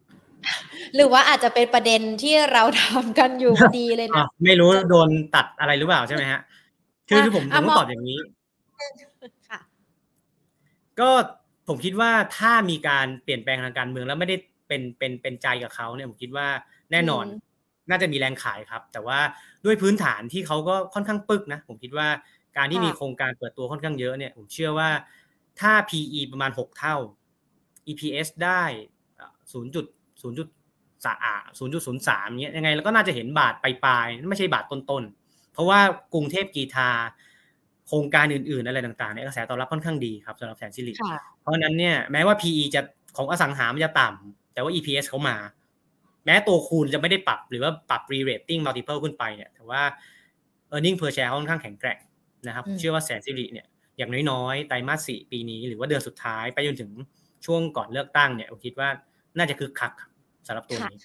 [0.95, 6.39] หรือว่าอาจจะเป็นประเด็นที่เราทำกันอยู่ดีเลยนะไม่รู้โดนตัดอะไรหรือเปล่าใช่ไหมฮะ
[7.09, 8.17] คือคือผมผมต้องตอบอย่างนี้
[9.49, 9.59] ค่ะ
[10.99, 11.09] ก็
[11.67, 14.35] ผมคิดว่าถ้ามีการเปลี่ยนแปลงทางการเมืองแล้วไม่ได้
[14.67, 16.47] เป็นเป็นเป็นใจกับเขาเนี่ยผมคิดว่า
[16.91, 17.25] แน่นอน
[17.89, 19.19] น่าจะมีแรงขายครับ แต่ว่า
[19.65, 22.07] ด้วยพื้นฐานที่เขาก็ค่อนข้างปึกนะ ผมคิดว่า
[22.57, 24.89] การที่มีโครงการเปิดตัวค่อนข้างเยอะเนี่ยผมเชื่อว่า
[25.59, 26.95] ถ้า PE ประมาณหกเท่า
[27.87, 28.63] EPS ได้
[29.53, 29.85] ศูนย์จุด
[30.21, 30.47] ศูนย์จุด
[31.05, 31.13] สา
[31.59, 35.79] ศูนย์จุดศูนย์สามเนี้ยยังไงเราก็น่าจะเห็นบาทปลายๆไม่ใช่บาทต้นๆ เพราะว่า
[36.13, 36.89] กรุงเทพกีทา
[37.87, 40.93] โครงการอื่นๆ อะไรต่างๆเนี่ยกระแสตอบรับค่อนข้างดีครับสำหรับแสนสิริ
[41.41, 42.81] เพราะนั้นเนี่ยแม้ว่า PE จะ
[43.17, 45.35] ของอสังหามันจะต่ำแต่ว่า EPS เขามา
[46.29, 49.81] แม้ตัวคูณจะไม่ได้ปรับหรือว่าปรับ re-rating multiple ขึ้นไปเนี่ยแต่ว่า
[50.71, 51.99] earning per share ค่อนข้างแข็งแกร่ง
[52.47, 56.91] นะครับเชื่อว่าแสนสิริเนี่ยอย่างน้อยๆไตรมาสสี่ปีนี้ หรือว่าเดือนสุดท้ายไปจนถึง
[57.45, 58.89] ช่วงก่อนเลือกตั้งเนี่ยผมคิดว่า
[59.37, 59.93] น่าจะคึกคัก
[60.47, 60.99] สำหรับตัวนี้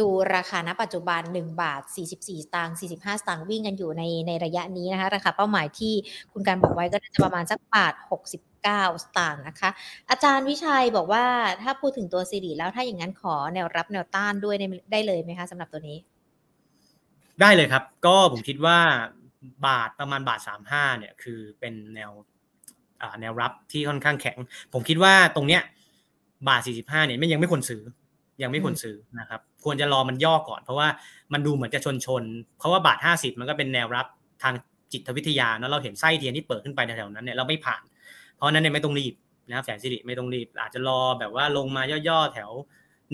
[0.00, 5.92] ดูราคาณปัจจุบัน 1 บาท 44 สตางค์45 สตางค์วิ่งกันอยู่ในในระยะนี้นะคะ ราคาเป้าหมายที่
[6.32, 8.53] คุณการบอกไว้ก็จะประมาณสักบาท 69
[9.04, 9.70] สตางค์นะคะ
[10.10, 11.24] อาจารย์วิชัยบอกว่า
[11.62, 14.56] ถ้าพูดถึงตัวซีรีแล้วถ้าอย่างนั้นขอแนวรับแนวต้านด้วย
[14.92, 15.98] ได้เลยไหมคะสำหรับตัวนี้
[17.40, 18.78] ได้เลยครับ ก็ผมคิดว่า
[19.66, 22.10] บาทประมาณบาท 35เนี่ยคือเป็นแนว
[23.20, 24.38] แนวรับที่ค่อนข้างแข็ง
[24.72, 25.62] ผมคิดว่าตรงเนี้ย
[26.48, 27.82] บาท 45เนี่ยไม่ยังไม่ควรซื้อ
[28.42, 30.88] ยังไม่ควรซื้อนะครับ ควรจะรอมันย่อก่อน เพราะว่า
[31.32, 32.24] มันดูเหมือนจะชนชน
[32.58, 34.06] เพราะว่าบาท 50 มันก็เป็นแนวรับ
[34.42, 34.54] ทาง
[34.92, 37.82] จิตวิทยาเนาะเราเห็นไส้เทียนที่เปิดขึ้นไปแถวๆนั้นเนี่ยเราไม่ผ่าน
[38.36, 39.14] เพราะนั้นเนี่ยไม่ต้องรีบ
[39.48, 42.50] นะครับแสนสิริไม่ต้องรีบ อาจจะรอแบบว่าลงมาย่อๆแถว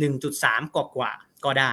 [0.01, 1.13] 1.3กว่ากว่า
[1.45, 1.73] ก็ได้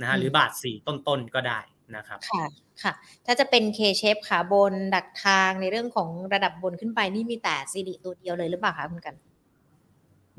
[0.00, 1.60] นะฮะหรือบาทสี่ต้นๆก็ได้
[1.96, 2.44] นะครับค่ะ
[2.82, 2.92] ค่ะ
[3.26, 9.14] ถ้าจะเป็น K shape ขาบนดักทางในเรื่องของระดับบนขึ้นไปนี่มีแต่ซีรีตัวเดียวเลยหรือเปล่าคะคุณกัน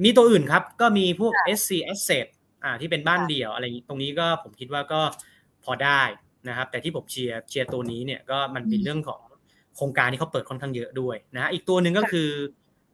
[0.04, 2.28] มีตัวอื่นครับ ก็มีพวก SC Asset
[2.64, 5.02] อ่าที่เป็นบ้านเดี่ยวอะไรตรงนี้ก็ผมคิดว่าก็
[5.64, 6.02] พอได้
[6.48, 9.22] นะครับ แต่ที่ผมเชียร์เชียร์ตัวนี้เนี่ยก็มันเป็นเรื่องของ
[9.80, 12.30] โครงการที่เขาเปิดค่อนข้างเยอะด้วยนะอีกตัวหนึ่งก็คือ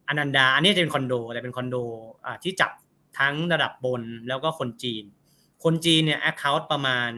[0.09, 1.75] อนันดาอันนี้จะเป็นคอนโดแต่เป็นคอนโด
[2.43, 2.71] ที่จับ
[3.19, 5.03] ทั้งระดับบนแล้วก็คนจีน
[5.63, 7.11] คนจีนเนี่ย account ประมาณ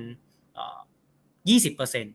[1.50, 2.06] ยี่สิบเปอร์เซ็นต์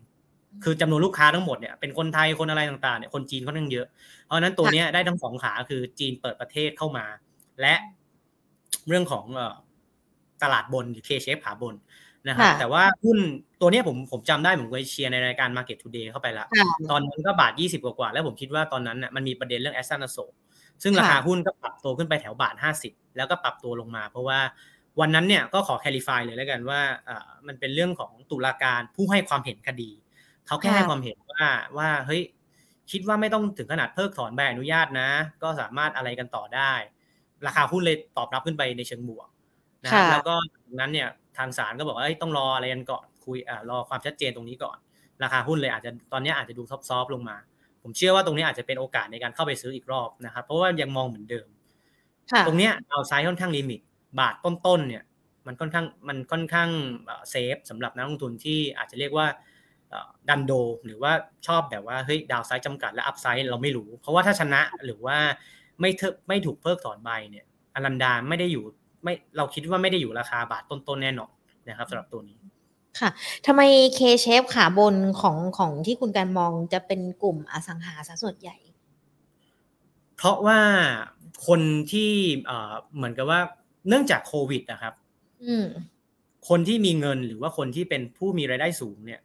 [0.64, 3.86] คือจำนวนลูกค้าทั้งหมดเนี่ยเป็นคนไทยคนอะไรต่างๆเนี่ยคนจีนค่อนข้างเยอะ
[4.24, 7.04] เพราะฉะนั้นตัวนี้ได้ทั้งสองขาคือจีนเปิดประเทศเข้ามา
[7.60, 7.74] และ
[8.88, 9.24] เรื่องของ
[10.42, 11.74] ตลาดบนหรือ K-shape ขาบน
[12.28, 13.18] นะครับแต่ว่าหุ้น
[13.61, 16.46] ตัวนี้ผมผมจำได้ผมเคยเชียร์ในรายการ Market Today เข้าไปแล้ว
[16.90, 20.18] ตอนนั้นก็บาท 20 กว่าแล้วผมคิดว่าตอนนั้นน่ะมันมีประเด็นเรื่องแอชตันอโศก
[20.82, 22.54] ซึ่งราคาหุ้นก็ปรับตัวขึ้นไปแถวบาท
[22.87, 24.38] 50 แล้วก็ปรับตัวลงมา เพราะว่า
[25.00, 26.80] วันนั้นเนี่ยก็ขอ clarify เลยแล้วกันว่า
[27.46, 29.90] มันเป็นเรื่องของตุลาการผู้ให้ความเห็นคดี
[30.46, 31.44] เขาแค่ให้ความเห็นว่า
[31.76, 32.22] ว่าเฮ้ย
[32.90, 35.11] คิดว่าไม่ต้องถึงขนาดเพิกถอนใบอนุญาตนะ
[35.42, 36.72] ก็สามารถอะไรกันต่อได้
[37.46, 39.28] ราคาหุ้นเลยตอบรับขึ้นไปในเชิงบวก
[39.85, 40.35] นะแล้วก็
[40.74, 41.08] นั้นเนี่ย
[41.38, 44.77] ทางศาลก็บอกว่าต้องรออะไรกันก่อนคุยอ่ารอความชัดเจนตรงนี้ก่อน
[45.23, 47.37] ราคาหุ้นเลยอาจจะตอนนี้อาจจะดู soft ๆลงมา
[47.83, 51.49] ผมเชื่อว่าตรงนี้อาจจะเป็นโอกาสในการเข้าไปซื้ออีกรอบนะครับ เพราะว่ายังมองเหมือนเดิม
[52.47, 53.81] ตรงเนี้ยเอาไซส์ค่อนข้าง limit
[54.21, 55.05] บาทต้นๆเนี่ย
[55.47, 56.71] มันค่อนข้างมันค่อนข้าง
[57.31, 59.27] safe สำหรับนักลงทุนที่อาจจะเรียกว่า
[60.29, 60.53] ดันโด
[60.85, 61.12] หรือว่า
[61.47, 65.18] ชอบแบบว่าเฮ้ยดาวไซด์จำกัดและอัพไซด์เราไม่รู้ เพราะว่าถ้าชนะหรือว่า
[65.81, 68.64] ไม่เทไม่ถูกเพิกถอนใบเนี่ยอลันดาไม่ได้อยู่
[69.02, 71.30] ไม่เราคิดว่าไม่ได้อยู่ราคาบาทต้นๆแน่นอน
[71.68, 72.38] นะครับสำหรับตัวนี้
[73.00, 73.10] ค่ะ
[73.46, 73.62] ทำไม
[73.94, 78.56] เคเชฟขาบนของของที่คุณการมองจะเป็นกลุ่มอสังหาซะส่วนใหญ่
[80.16, 80.60] เพราะว่า
[81.46, 81.60] คน
[81.92, 82.10] ที่
[82.94, 83.40] เหมือนกับว่า
[83.88, 84.94] เนื่องจากโควิดนะครับ
[85.46, 85.66] อืม
[86.48, 89.20] คนที่มีเงินหรือว่าคนที่เป็นผู้มีรายได้สูงเนี่ย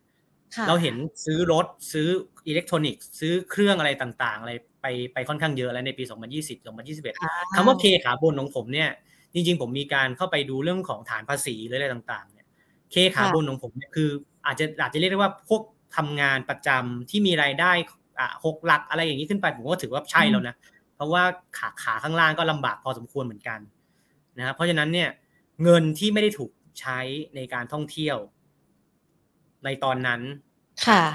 [0.68, 2.08] เราเห็นซื้อรถซื้อ
[2.48, 8.90] อิเล็กทรอนิกส์ ซื้อเครื่องอะไรต่างๆ อะไรไปไปค่อนข้างเยอะแล้วในปี 2020 2021คำว่าเคขาบนของผมเนี่ย
[9.34, 12.48] จริง ๆ ผมมีการเข้าไปดูเรื่องของฐานภาษีหรืออะไรต่างๆเนี่ย
[12.92, 14.10] เคขาบนของผมเนี่ยคือ
[14.46, 15.62] อาจจะอาจจะเรียกได้ว่าพวก
[15.98, 17.72] ทำงานประจำที่มีรายได้
[18.20, 20.56] อ่าหกหลักอะไรอย่างนี้ขึ้นไปผมก็ถือว่าใช่แล้วนะ
[20.96, 21.24] เพราะว่า
[21.58, 23.60] ขาขาข้างล่างก็ลำบากพอสมควรเหมือนกัน
[24.38, 25.10] นะครับเพราะฉะนั้นเนี่ย
[25.64, 27.00] เงินที่ไม่ได้ถูกใช้
[27.36, 28.18] ในการท่องเที่ยว
[29.66, 30.22] ในตอนนั้น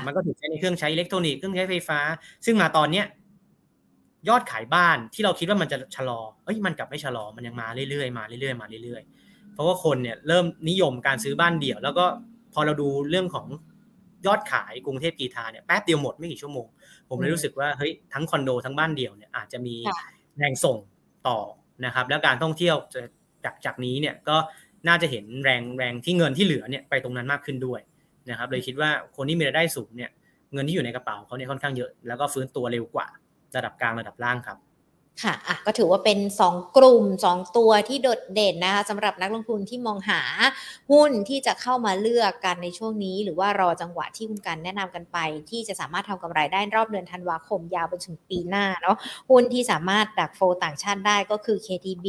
[0.07, 1.99] มันก็ถูกใช้ในเครื่องใช้อิเล็กทรอนิกส์เครื่องใช้ไฟฟ้า
[2.45, 3.07] ซึ่งมาตอนเนี้ย
[4.29, 12.05] ยอดขายบ้านที่เราคิดว่ามันจะชะลอเอ้ยมันกลับไม่ชะลอมันยังมาเรื่อยๆมาเรื่อยๆมาเรื่อยๆ เพราะว่าคนเนี่ยเริ่มนิยมการซื้อบ้านเดี่ยว แล้วก็
[12.55, 13.47] พอเราดูเรื่องของ
[14.27, 16.67] ยอดขายกรุงเทพกีทาเนี่ยแป๊บเดียวหมดไม่กี่ชั่วโมง
[17.09, 19.75] ผมเลยรู้สึกว่าเฮ้ยทั้งคอนโดทั้งบ้านเดี่ยวเนี่ยอาจจะมี
[20.39, 20.77] แรงส่ง
[21.29, 21.39] ต่อ
[21.85, 22.77] นะครับ แล้วการท่องเที่ยว
[23.45, 24.37] จากจากนี้เนี่ยก็
[24.89, 27.81] น่าจะเห็นแรงแรงที่เงินที่เหลือเนี่ยไปตรงนั้นมากขึ้นด้วย
[28.31, 30.11] นะครับเลยคิดว่าคนที่มีรายได้สูงเนี่ย
[30.55, 33.07] เงินที่อยู่ในกระเป๋าเขาเนี่ยค่อนข้างเยอะแล้วก็ฟื้นตัวเร็วกว่า
[33.57, 34.59] ระดับกลางระดับล่างครับ
[35.21, 40.21] ค่ะอะ ก็ถือว่าเป็น 2 กลุ่ม 2 ตัวที่โดดเด่นนะคะสำหรับนักลงทุนที่มองหา
[40.91, 45.19] หุ้นที่จะเข้ามาเลือกกันในช่วงนี้ หรือว่ารอจังหวะที่คุณกันแนะนำกันไป
[45.51, 48.97] ที่จะสามารถทำกำไรได้รอบเดือนธันวาคมยาวไปถึงปีหน้าเนาะ
[49.31, 52.07] หุ้นที่สามารถดักโฟต่างชาติได้ก็คือ KTB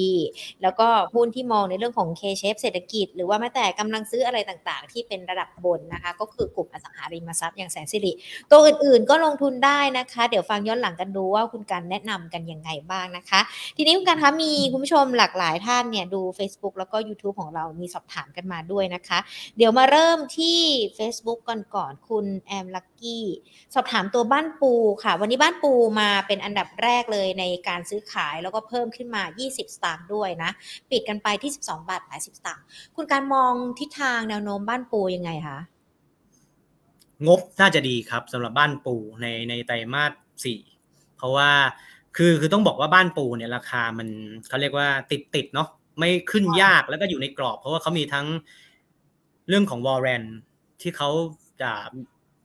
[0.62, 8.12] แล้วก็หุ้นที่มองในเรื่องของ K-shape เศรษฐกิจ หรือว่าแม้แต่กำลังซื้ออะไรต่างๆ ที่เป็นระดับบนนะคะ ก็คือกลุ่มอสังหาริมทรัพย์อย่างแสนสิริ
[8.52, 13.42] ตัวอื่นๆ ก็ลงทุนได้นะคะ เดี๋ยวฟังย้อนหลังกันดูว่าคุณกันแนะนำกันยังไงบ้างนะคะ
[13.78, 19.20] ทีนี้คุณกันคะมีคุณผู้ชมหลากหลายท่านเนี่ยดู Facebook แล้วก็ YouTube ของเรามีสอบถามกันมาด้วยนะคะ
[19.58, 20.60] เดี๋ยวมาเริ่มที่
[20.98, 23.26] Facebook ก่อนก่อนคุณแอมลักกี้
[23.74, 30.52] สอบถามตัวบ้านปูค่ะ วันนี้บ้านปูมาเป็นอันดับแรกเลยในการซื้อขายแล้วก็เพิ่มขึ้นมา 20 สตางค์ด้วยนะ
[30.92, 35.60] ปิดกันไปที่ 12 บาท80 สตางค์คุณการมองทิศทางแนวโน้มบ้านปูยังไงคะ
[37.28, 40.12] งบน่าจะดีครับสำหรับบ้านปูในในไตรมาส
[40.44, 40.60] สี่
[41.18, 41.52] เพราะว่า
[42.18, 44.08] คือคือต้องบอกว่าบ้านปูเนี่ยราคามัน
[44.50, 45.68] เขาเรียกว่าติดติดเนาะ
[46.00, 48.26] ไม่ขึ้นยากแล้วก็อยู่ในกรอบ เพราะว่าเขามีทั้ง
[49.50, 50.24] เรื่องของ warrant
[50.82, 51.10] ที่เขา
[51.62, 51.72] จะ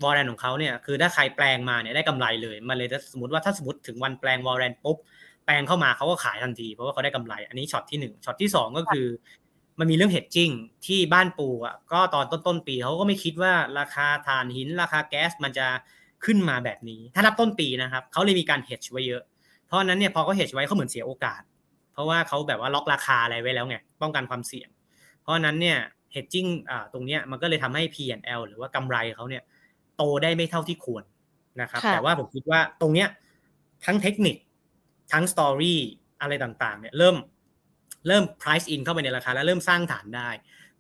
[0.03, 4.97] warrant ของเขาเนี่ยคือถ้าใครแปลงมาเนี่ยได้กำไรเลยมันเลยถ้าสมมติว่าถ้าสมมติถึงวันแปลง warrant ปุ๊บ
[5.45, 9.07] แปลงเข้ามาเขาก็ขายทันทีเพราะว่าเขาได้กำไร อันนี้ช็อตที่หนึ่งช็อตที่สองก็คือ
[9.79, 10.51] มันมีเรื่อง hedging
[10.87, 15.67] ที่บ้านปูอะก็ตอนต้นต้นปีเขาก็ไม่คิดว่าราคาถ่านหินราคาแก๊สมันจะ
[16.25, 19.23] ขึ้นมาแบบนี้ ถ้านับต้นปีนะครับเขาเลยมีการ hedge ไว้เยอะ
[19.69, 21.43] เพราะนั้นเนี่ยพอเขาเฮดไว้เขาเหมือนเสียโอกาส
[21.93, 24.69] เพราะว่าเขาแบบว่าล็อกราคาอะไรไว้แล้วไงป้องกันความเสี่ยง
[25.23, 25.79] เพราะนั้นเนี่ย
[26.13, 29.43] เฮดจิ้งอ่าตรงเนี้ยมันก็เลยทำให้ P&L หรือว่ากำไรเขาเนี่ย
[29.97, 31.05] โตได้ไม่เท่าที่ควร
[31.61, 33.09] นะครับแต่ว่าผมคิดว่าตรงเนี้ย
[33.85, 34.37] ทั้งเทคนิค
[35.13, 35.81] ทั้งสตอรี่
[36.21, 37.17] อะไรต่างๆเนี่ยเริ่ม
[38.09, 40.29] เริ่ม price in เข้าไปในราคาแล้วเริ่มสร้างฐานได้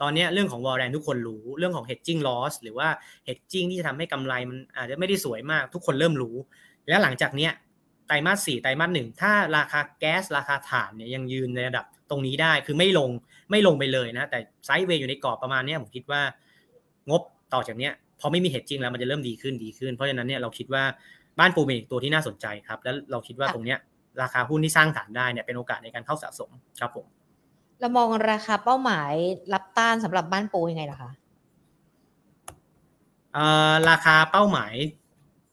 [0.02, 2.88] ตอนนี้เรื่องของวอลเลนทุกคนรู้เรื่องของ hedging loss หรือว่า
[3.28, 6.36] hedging ที่จะทำให้กำไรมันอาจจะไม่ได้สวยมาก ทุกคนเริ่มรู้
[6.88, 7.52] แล้วหลังจากเนี้ย
[8.08, 13.10] ไตรมาสสี่ไตรมาสหนึ่งถ้าราคาแก๊สราคาถ่านเนี่ยยังยืนในระดับตรงนี้ได้คือไม่ลง
[13.50, 16.20] ไม่ลงไปเลยนะ แต่ไซด์เวย์อยู่ในกรอบประมาณนี้ผมคิดว่า
[17.10, 17.22] งบ
[17.54, 20.84] ต่อจากเนี้ยพอไม่มีเหตุจริงแล้วมันจะเริ่มดีขึ้นดีขึ้น เพราะฉะนั้นเนี่ยเราคิดว่า
[21.38, 23.78] บ้านปูเป็นอีกตัวที่น่าสนใจครับ แล้วเราคิดว่าตรงเนี้ย
[24.22, 26.50] ราคาหุ้นที่สร้างฐานได้เนี่ยเป็นโอกาสในการเข้าสะสม
[26.80, 27.06] ครับผม
[27.80, 29.12] เรามองราคาเป้าหมาย
[29.52, 31.10] รับต้านสำหรับบ้านปูยังไงล่ะคะ
[33.90, 34.74] ราคาเป้าหมาย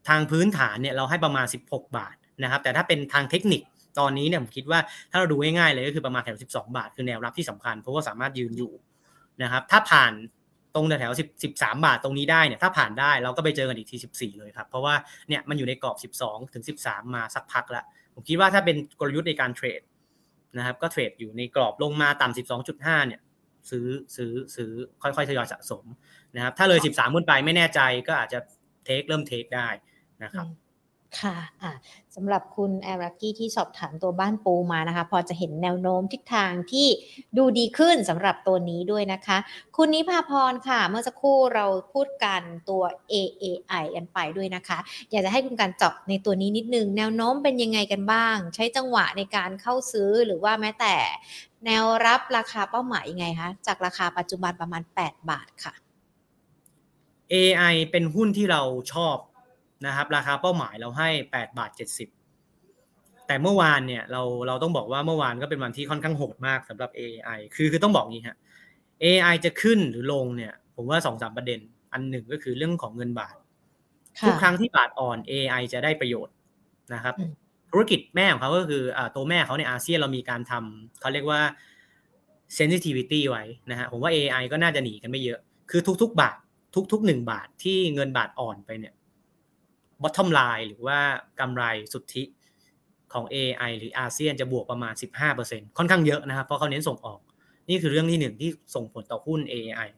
[0.07, 3.61] ทางพื้นฐานเนี่ยเราให้ประมาณ 16 บาท นะครับแต่ถ้าเป็นทางเทคนิค
[3.99, 4.79] ตอนนี้เนี่ยผมคิดว่า
[5.11, 8.71] ถ้าเราดูง่ายๆเลยก็คือประมาณแถว 12 บาท คือแนวรับที่สำคัญ เพราะว่าสามารถยืนอยู่
[9.43, 10.13] นะครับถ้าผ่าน
[10.75, 14.95] ตรงแถว10 13 บาทตรงนี้ได้เนี่ยถ้าผ่านได้เราก็ไปเจอกันอีกที 14 เลยครับ เพราะว่า
[15.29, 17.83] เนี่ยมันอยู่ในกรอบ 12 ถึง 13 มาสักพักล้ว
[18.13, 19.81] ผมคิดว่าถ้าเป็นกลยุทธ์ในการเทรด
[20.57, 22.37] นะครับก็เทรดอยู่ในกรอบลงมาต่ำ
[22.69, 23.21] 12.5 เนี่ย
[23.69, 24.71] ซื้อซื้อซื้อ
[25.01, 25.83] ค่อยๆทยอยสะสม
[26.35, 28.39] นะครับถ้าเลย 13ขึ้นไปไม่แน่ใจก็อาจจะ
[28.85, 29.67] เทคเริ่มเทคได้
[30.23, 30.45] นะครับ
[31.21, 31.73] ค่ะะ
[32.15, 36.87] สำหรับคุณแอรักกี้ที่สอบถามตัวบ้านปูมานะคะ พอจะเห็นแนวโน้มทิศทางที่
[37.37, 39.37] ดูดีขึ้นสำหรับตัวนี้ด้วยนะคะ
[39.75, 44.77] คุณนิพาพรค่ะ เมื่อสักครู่เราพูดกันตัว AAI กันไปด้วยนะคะ
[45.11, 50.95] อยากจะให้คุณการเจาะในตัวนี้นิดนึง แนวโน้มเป็นยังไงกันบ้าง ใช้จังหวะในการเข้าซื้อหรือว่าแม้แต่
[51.65, 55.73] แนวรับราคาเป้าหมายยังไงคะจากราคาปัจจุบันประมาณ 8 บาทค่ะ
[57.33, 58.61] AI เป็นหุ้นที่เรา
[58.93, 59.17] ชอบ
[59.85, 68.37] นะครับราคาเป้าหมายเราให้8บาท70 แต่เมื่อวานเนี่ยเราเราต้องบอกว่าเมื่อวานก็เป็นวันที่ค่อนข้างโหดมากสำหรับ AI คือคือต้องบอกงี้ฮะ
[69.03, 71.59] AI จะขึ้นหรือลงเนี่ย ผมว่าสองสามประเด็น
[71.93, 73.35] อันหนึ่งก็คือเรื่องของเงินบาท
[74.27, 76.35] ทุกครั้งที่บาทอ่อน AI จะได้ประโยชน์
[76.93, 77.15] นะครับ
[77.71, 81.41] ธุรกิจแม่ของเขาก็คืออตัวแม่เขาในอาเซียนเรามีการทำเขาเรียกว่า
[82.57, 85.39] sensitivity ไว้นะฮะผมว่า AI ก็น่าจะหนีกันไม่เยอะ
[85.71, 86.37] คือทุก ๆ บาท
[86.91, 88.93] ทุกๆหนึ่งบาทที่เงินบาทอ่อนไปเนี่ย
[90.01, 90.99] bottom line หรือว่า
[91.39, 92.23] กำไรสุทธิ
[93.13, 94.93] ของ AI หรืออาเซียนจะบวกประมาณ
[95.35, 97.19] 15%ค่อนข้างเยอะนะครับ เพราะเขาเน้นส่งออก
[97.69, 99.89] นี่คือเรื่องที่หนึ่งที่ส่งผลต่อหุ้น AI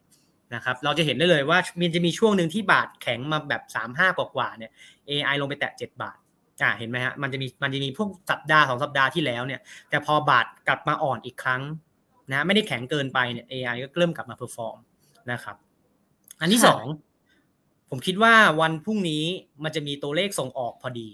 [0.56, 4.72] นะครับ เราจะเห็นได้เลยว่ามันจะมีช่วงหนึ่งที่บาทแข็งมาแบบ 3-5 กว่าๆเนี่ย
[5.10, 6.18] AAI ลงไปแตะ 7 บาท
[6.62, 11.62] อ่าเห็นไหมฮะ มันจะมี มันจะมีพวกสัปดาห์สองสัปดาห์ที่แล้วเนี่ย แต่พอบาทกลับมาอ่อนอีกครั้ง
[12.32, 14.78] นะ ไม่ได้แข็งเกินไปเนี่ย AAI ก็เริ่มกลับมา perform
[15.32, 15.56] นะครับ
[16.40, 16.86] อันที่สอง
[17.90, 19.24] ผมคิดว่าวันพรุ่งนี้
[19.64, 21.10] มันจะมีตัวเลขส่งออกพอดี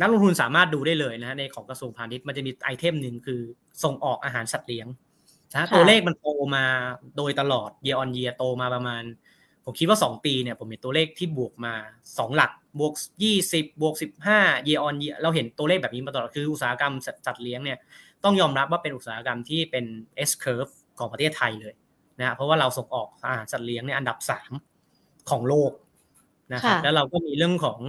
[0.00, 3.40] นักลงทุนสามารถดูได้เลยนะในของกระทรวงพาณิชย์มันจะมี item หนึ่งคือ
[3.84, 4.86] ส่งออกอาหารสัตว์เลี้ยง
[5.52, 6.64] นะตัวเลขมันโตมา
[7.16, 9.02] โดยตลอดเยออนเยียโตมาประมาณ
[9.64, 11.74] ผมคิดว่า 2 ปีเนี่ยผมเห็นตัวเลขที่บวกมา
[12.06, 12.92] 2 หลักบวก
[13.34, 13.94] 20 บวก
[14.28, 16.94] 15 เยออนเยียเราเห็นตัวเลขแบบนี้มาตลอดคืออุตสาหกรรม
[17.26, 17.78] สัตว์เลี้ยงเนี่ย
[18.24, 19.84] ต้องยอมรับว่าเป็นอุตสาหกรรมที่เป็น
[20.28, 21.74] S curve ของประเทศไทยเลย
[22.18, 24.73] นะเพราะว่าเราส่งออกอาหารสัตว์เลี้ยงเนี่ยอันดับ 3
[25.30, 25.72] ของโลก
[26.54, 27.80] นะครับแล้วเราก็มีเรื่องของ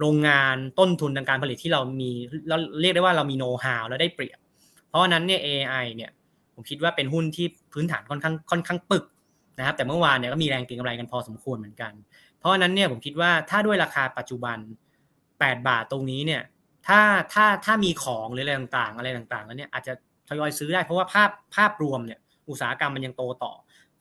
[0.00, 2.10] โรงงานต้นทุนทางการผลิตที่เรามี
[2.48, 4.38] เราเรียกได้ว่าเรามีโน้ตฮาวแล้วได้เปรียบ
[4.88, 6.10] เพราะฉะนั้นเนี่ย AI เนี่ย
[6.54, 9.04] ผมคิดว่าเป็นหุ้นที่พื้นฐานค่อนข้างค่อนข้างปึก
[9.58, 11.92] นะครับแต่เมื่อวานเนี่ยก็มีแรงเก็งกำไรกันพอสมควรเหมือนกัน
[12.38, 14.58] เพราะฉะนั้นเนี่ยผมคิดว่าถ้าด้วยราคาปัจจุบัน
[15.10, 16.42] 8 บาทตรงนี้เนี่ย
[16.88, 17.00] ถ้า
[17.32, 19.92] ถ้าถ้ามีของหรืออะไรต่างๆ อะไรต่างๆ แล้วเนี่ยอาจจะ
[20.28, 22.18] ทยอยซื้อได้เพราะว่าภาพภาพรวมเนี่ย
[22.48, 23.52] อุตสาหกรรมมันยังโตต่อ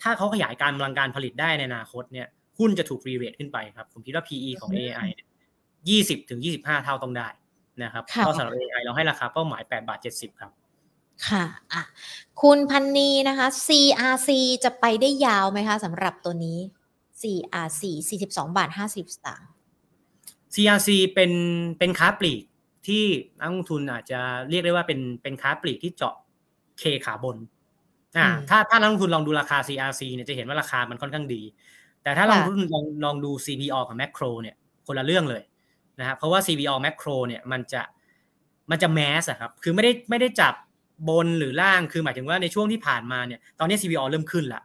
[0.02, 2.28] ถ้าเขาขยายการกำลังการผลิตได้ในอนาคตเนี่ย
[2.60, 5.10] หุ้นจะถูกรีเวทขึ้นไปครับ ผมคิดว่า PE ของ AI
[5.90, 7.28] ยี่สิบถึงยี่สิบห้าเท่าต้องได้
[7.84, 10.52] นะครับก็สำหรับ AI เราให้ราคาเป้าหมายแปดบาทเจ็ดสิบครับ
[11.28, 11.44] ค่ะ
[11.74, 11.84] อะ
[12.42, 14.30] คุณพันนีนะคะ CRC
[14.64, 16.60] จะไปได้ยาวไหมคะสำหรับตัวนี้
[17.22, 19.50] CRC สี่สิบสองบาทห้าสิบสตางค์
[20.54, 21.32] CRC เป็น
[21.80, 22.44] เป็นค้าปลีก
[22.88, 23.04] ที่
[23.40, 26.16] นักลงทุนอาจจะเรียกได้ว่าเป็นเป็นค้าปลีกที่เจาะ
[26.80, 27.38] เคขาบน
[28.18, 31.42] อ่าถ้าถ้านักลงทุนลองดูราคา CRC เนี่ยจะเห็นว่าราคามันค่อนข้างดี
[32.08, 32.42] แต่ถ้าลอง
[32.74, 34.56] ลองลองดู CPALL กับ Makro เนี่ย
[34.88, 35.44] คนละเรื่องเลย
[36.00, 37.82] นะครับเพราะว่า CPALL Makro เนี่ยมันจะ
[38.72, 40.54] มันจะ mass อะครับคือไม่ได้ไม่ได้จับ
[41.10, 44.62] บนหรือล่างคือหมายถึงว่าในช่วงที่ผ่านมาเนี่ยตอนนี้ CPO เริ่มขึ้นละ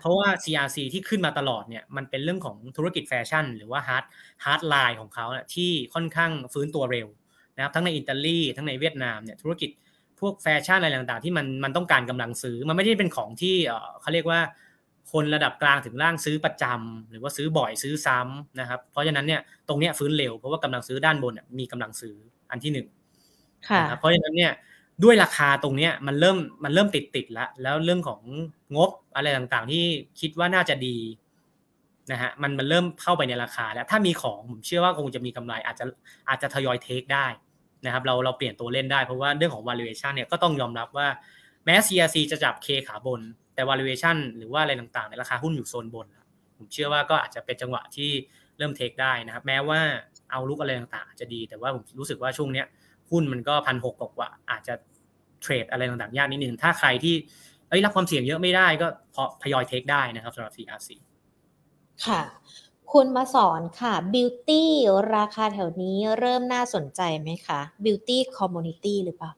[0.00, 4.04] เพราะว่า CRC ที่ขึ้นมาตลอดเนี่ยมันเป็นเรื่องของธุรกิจแฟชั่น หรือว่า hard
[4.44, 7.08] hardline ของเขาที่ค่อนข้างฟื้นตัวเร็ว
[7.56, 9.70] นะครับทั้งในอิตาลีทั้งในเวียดนามเนี่ยธุรกิจ
[10.20, 13.56] พวกแฟชั่นอะไรต่างๆ ที่มันมันต้องการกำลังซื้อ มันไม่ได้เป็นของที่
[14.00, 14.40] เขาเรียกว่า
[15.12, 22.14] คนระดับกลางถึงล่างซื้อประจำหรือว่าซื้อบ่อยซื้อซ้ำนะครับ เพราะฉะนั้นเนี่ยตรงเนี้ยฟื้นเร็วเพราะว่ากำลังซื้อด้านบนมีกำลังซื้อ
[22.50, 22.88] อันที่หนึ่ง
[23.98, 24.52] เพราะฉะนั้นเนี่ย
[25.04, 28.20] ด้วยราคาตรงเนี้ยมันเริ่มมันเริ่มติดติดแล้วแล้วเรื่องของ
[28.76, 29.84] งบอะไรต่างๆ ที่
[30.20, 30.96] คิดว่าน่าจะดี
[32.12, 35.84] นะฮะมันมันเริ่มเข้าไปในราคาแล้วถ้ามีของผมเชื่อว่าคงจะมีกำไรอาจจะ
[36.28, 37.26] อาจจะทยอยเทคได้
[37.84, 41.08] นะครับเราเราเปลี่ยนตัวเล่นได้เพราะว่าเรื่องของ valuation เนี่ยก็ต้องยอมรับว่า
[41.64, 43.20] แม้ CRC จะจับ K ขาบน
[43.56, 46.06] แต่ valuation หรือว่าอะไรต่างๆ ในราคาหุ้นอยู่โซนบน
[46.56, 48.10] ผมเชื่อว่าก็อาจจะเป็นจังหวะที่
[48.58, 49.80] เริ่มเทคได้นะครับ แม้ว่า
[50.30, 52.66] เอาลุกอะไรต่างๆ จะดี แต่ว่าผมรู้สึกว่าช่วงเนี้ย
[53.10, 54.74] หุ้นมันก็พันหกกว่าอาจจะ
[55.42, 57.14] เทรดอะไรต่างๆ ยากนิดนึง ถ้าใครที่
[57.68, 60.88] เอ้ยรับความเสี่ยงเยอะไม่ได้ก็พอทยอยเทคได้นะครับสำหรับ CRC
[62.06, 62.20] ค่ะ
[62.92, 64.62] คุณมาสอนค่ะ Beauty
[65.16, 69.32] ราคาแถวนี้เริ่มน่าสนใจไหมคะ Beauty Community หรือเปล่า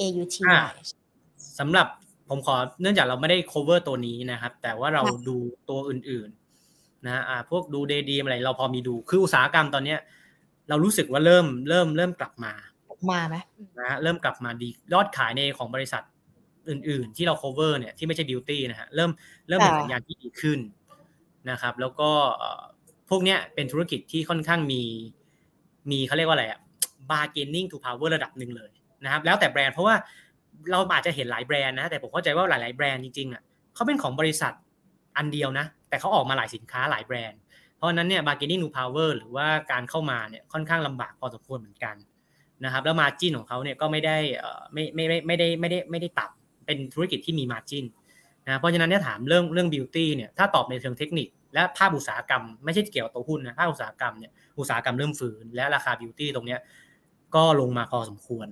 [0.00, 0.36] AUT
[1.58, 1.86] สำหรับ
[2.28, 5.36] ผมขอเนื่องจากเราไม่ได้ cover ตัวนี้นะครับ แต่ว่าเราดู
[5.70, 9.98] ตัวอื่นๆนะอ่าพวกดูเดดีอะไรเราพอมีดูคืออุตสาหกรรมตอนเนี้ย
[10.68, 12.52] เรารู้สึกว่าเริ่มเริ่มเริ่มกลับมา
[13.10, 13.36] มาไหม
[13.80, 16.02] นะเริ่มกลับมาดียอดขายในของบริษัท
[16.68, 19.10] อื่น ๆ ที่เรา cover เนี่ยที่ไม่ใช่ beauty นะฮะเริ่ม
[19.48, 20.58] เริ่มเห็นสัญญาณที่ดีขึ้น
[21.50, 22.10] นะครับ แล้วก็
[23.08, 24.82] พวกเนี้ยเป็นธุรกิจที่ค่อนข้างมี
[25.90, 26.60] มีเขาเรียกว่าอะไรอะ
[27.10, 28.70] bargaining to power ระดับหนึ่งเลย
[29.04, 29.94] นะครับ แล้วแต่แบรนด์เพราะว่า
[30.70, 33.42] เราอาจจะเห็นหลายแบรนด์นะ แต่ผมเข้าใจว่าหลาย ๆ แบรนด์จริงๆอะ
[33.74, 34.52] เขาเป็นของบริษัท
[35.16, 37.40] อันเดียวนะ แต่เขาออกมาหลายสินค้าหลายแบรนด์
[37.76, 41.96] เพราะนั้นเนี่ย bargaining power หรือว่าการเข้ามาเนี่ยค่อนข้างลำบากพอสมควรเหมือนกัน
[42.64, 44.16] นะครับ แล้วมาจิ้นของเขาเนี่ยก็ไม่ได้
[44.72, 46.30] ไม่ไม่ไม่ไม่ได้ไม่ได้ไม่ได้ตัด
[46.66, 47.84] เป็นธุรกิจที่มีมาจิ้น
[48.46, 56.60] นะเพราะฉะนั้นเนี่ยถามเรื่องเรื่องบิวตี้เนี่ยถ้าตอบในเชิงเทคนิค และภาพอุตสาหกรรมไม่ใช่เกี่ยวกับตัวหุ้นนะภาพอุตสาหกรรมเนี่ยอุตสาหกรรมเริ่มฝืนและราคาบิวตี้ตรงเนี้ย
[57.34, 58.46] ก็ลงมาพอสมควร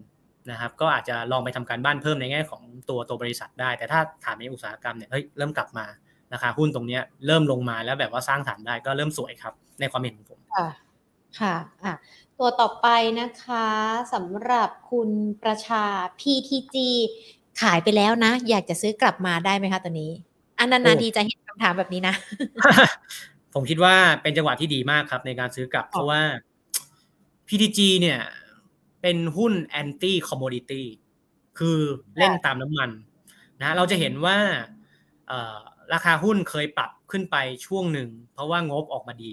[0.51, 5.87] นะครับก็อาจจะลองไปทำการบ้านเพิ่มในแง่ของตัวตัวบริษัทได้ แต่ถ้าถามในอุตสาหกรรมเนี่ยเฮ้ยเริ่มกลับมา
[6.33, 10.67] ราคาหุ้นตรงนี้เริ่มลงมาแล้วแบบว่าสร้างฐานได้ก็เริ่มสวยครับ ในความเห็นของผมค่ะ
[11.41, 11.95] ค่ะอะ
[12.39, 12.87] ตัวต่อไป
[13.21, 13.67] นะคะ
[14.15, 15.11] สำหรับคุณ
[15.43, 15.85] ประชา
[16.21, 16.77] PTG
[17.63, 20.11] ขายไปแล้วนะ อยากจะซื้อกลับมาได้ไหมคะตัวนี้
[20.59, 22.15] อันนาดีจะเห็นคำถามแบบนี้นะ
[23.55, 26.23] ผมคิดว่าเป็นจังหวะที่ดีมากครับในการซื้อกลับ เพราะว่า
[27.49, 28.19] PTG เนี่ย
[29.03, 30.87] เป็นหุ้นแอนตี้คอมมดิตี้
[31.59, 31.79] คือ
[32.19, 32.91] เล่นตามน้ำมัน
[33.61, 34.37] นะเราจะเห็นว่า
[35.93, 37.37] ราคาหุ้นเคยปรับขึ้นไป
[37.67, 39.33] ช่วงหนึ่ง เพราะว่างบออกมาดี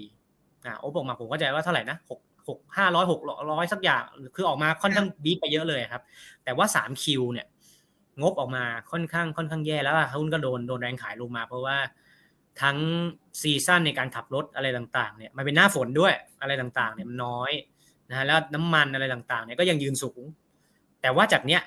[0.66, 4.02] นะงบออกมาผมก็ใจว่าเท่าไหร่นะหกหกห้าร้อยหกร้อยสักอย่าง
[4.36, 6.02] คือออกมาค่อนข้างบีไปเยอะเลยครับ
[6.44, 7.46] แต่ว่าสามคิวเนี่ย
[8.20, 11.76] งบออกมาค่อนข้างค่อนข้างแย่แล้วหุ้นก็โดนโดนแรงขายลงมา เพราะว่า
[12.62, 12.76] ทั้ง
[13.40, 17.50] ซีซั่นในการขับรถอะไรต่างๆเนี่ยมันเป็นหน้าฝนด้วยอะไรต่างๆ เนี่ยมันน้อย
[18.10, 20.20] นะฮะแล้วน้ำมันอะไรต่างๆเนี่ยก็ยังยืนสูง
[21.02, 21.62] แต่ว่าจากเนี้ย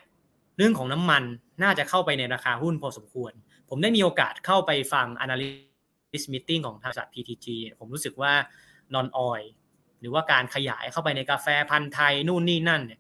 [0.58, 1.24] เรื่องของน้ำมัน
[1.64, 3.32] น่าจะเข้าไปในราคาหุ้นพอสมควร
[3.70, 7.48] ผมได้มีโอกาสเข้าไปฟัง analyst meeting ของทางบริษัท PTG
[7.80, 8.34] ผมรู้สึกว่า
[8.94, 9.46] non oil
[10.00, 13.00] หรือว่าการขยายเข้าไปในกาแฟพันธุ์ไทยนู่นนี่นั่นเนี่ย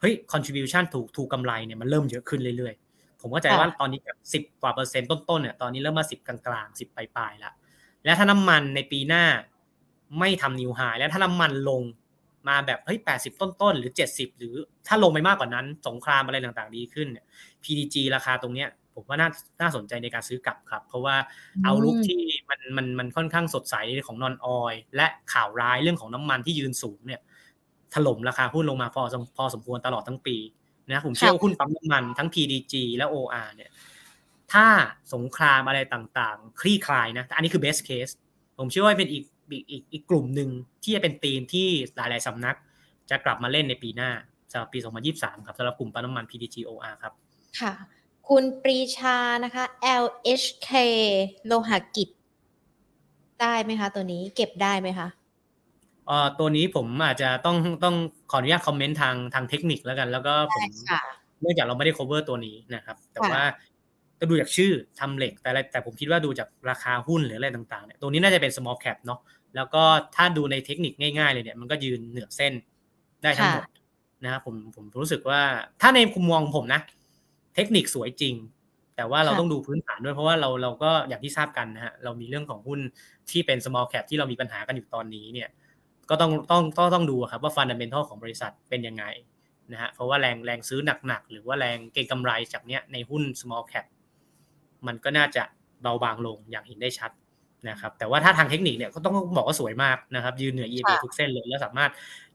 [0.00, 7.54] เฮ้ย contribution ถูกถูกกำไรเนี่ยมันเริ่มเยอะขึ้นเรื่อยๆ ผมก็ใจว่าตอนนี้แบบสิบกว่าเปอร์เซ็นต์ต้นๆเนี่ยตอนนี้เริ่มมาสิบกลางๆสิบปลายๆแล้ว
[8.04, 9.24] และถ้าน้ำมันในปีหน้า
[10.18, 11.82] ไม่ทำนิวไฮแล้วถ้าน้ำมันลง
[12.48, 14.54] มาแบบเฮ้ยแปดสิบต้นๆ หรือเจ็ดสิบหรือ
[14.86, 17.24] ถ้าลงไปมากกว่านั้น สงครามอะไรต่างๆดีขึ้นเนี่ย
[17.64, 19.28] PDG ราคาตรงเนี้ยผมว่าน่า
[19.60, 21.16] น่าสนใจในการซื้อกลับครับ เพราะว่า
[21.64, 23.76] เอาลุกที่มันมันมันค่อนข้างสดใส
[24.06, 27.20] ของนอนออยและข่าวร้ายเรื่องของน้ำมันที่ยืนสูงเนี่ย
[27.94, 29.02] ถล่มราคาหุ้นลงมาพอ
[29.36, 30.36] พอสมควรตลอดทั้งปี
[30.90, 33.70] นะผมเชื่อว่าหุ้นปั๊มน้ำมันทั้ง PDG และ OR เนี่ย
[34.52, 34.66] ถ้า
[35.14, 38.12] สงครามอะไรต่างๆ คลี่คลายนะอันนี้คือ best case
[38.58, 40.48] ผมเชื่อว่าเป็นอีก อีกอีกกลุ่มหนึ่ง
[40.82, 42.56] ที่จะเป็นธีมที่หลาย ๆสำนัก
[43.10, 44.10] จะกลับมาเล่นในปีหน้า
[44.52, 44.78] สำหรับปี
[45.12, 47.12] 2023 ครับสำหรับกลุ่มปั๊มน้ำมัน PTGOR ครับ
[47.60, 47.72] ค่ะ
[48.28, 49.64] คุณปรีชานะคะ
[50.02, 50.70] LHK
[51.46, 52.08] โลหะกิจ
[53.40, 55.08] ได้ไหมคะ ตัวนี้เก็บได้ไหมคะ
[56.06, 57.96] เอ่อตัวนี้ผมอาจจะต้องต้อง
[58.30, 60.64] ขออนุญาตคอมเมนต์ทางทางเทคนิคแล้วกัน แล้วก็ผม
[61.40, 63.42] เนื่องจากเราไม่ได้ cover ตัวนี้นะครับ แต่ว่า
[64.20, 69.20] ก็ดูจากชื่อทำเหล็กแต่แต่ผมคิดว่าดูจากราคาหุ้นหรืออะไรต่างๆเนี่ยตัวนี้น่าจะเป็น small cap เนาะ
[69.56, 69.82] แล้วก็
[70.16, 72.52] ถ้าดูในเทคนิคง่ายๆเลยเนี่ยมันก็ยืนเหนือเส้น
[73.22, 73.64] ได้ทั้งหมด
[74.24, 75.40] นะครับผมผมรู้สึกว่า
[75.80, 76.80] ถ้าในมุมมองผมนะ
[77.54, 78.34] เทคนิคสวยจริง
[78.96, 82.80] แต่ว่าเราต้องดูพื้นฐานด้วยเพราะว่าเราเราก็อย่างที่ทราบกันนะฮะเรามีเรื่องของหุ้น
[83.30, 85.48] ที่เป็น small cap ที่เรามีปัญหากันอยู่ตอนนี้เนี่ย
[86.10, 89.04] ก็ต้องต้องต้องต้องดูครับว่า fundamental ของบริษัทเป็นยังไง
[89.72, 93.86] นะฮะเพราะว่าแรงแรงซื้อหนักๆหรือว่าแรงเก็งกำไรจากเนี้ยในหุ้น small cap
[94.86, 95.42] มันก็น่าจะ
[95.82, 97.10] เบาบางลงอย่างเห็นได้ชัด
[97.68, 101.90] นะครับแต่ว่าถ้าทางเทคนิคเนี่ยก็ต้องบอกว่าสวยมากนะครับยืนเหนือ EMA ทุกเส้นเลยแล้วสามารถ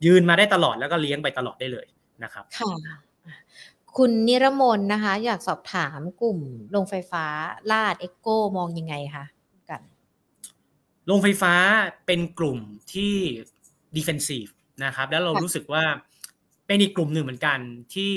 [0.05, 1.87] ยืนมาได้ตลอดแล้วก็เลี้ยงไปตลอดได้เลย
[2.23, 2.67] นะครับค่ะ
[3.97, 6.39] คุณนิรมนนะคะ อยากสอบถามกลุ่ม
[6.71, 7.25] โรงไฟฟ้า
[7.71, 8.27] RATCH EGCO
[8.57, 9.25] มองยังไงคะ
[9.69, 9.81] กัน
[11.05, 11.53] โรงไฟฟ้า
[12.05, 12.59] เป็นกลุ่ม
[12.93, 13.13] ที่
[13.97, 14.45] defensive
[14.85, 15.83] นะครับแล้วเรารู้สึกว่า
[16.67, 17.59] เป็นอีกกลุ่มหนึ่งเหมือนกัน
[17.95, 18.13] ที่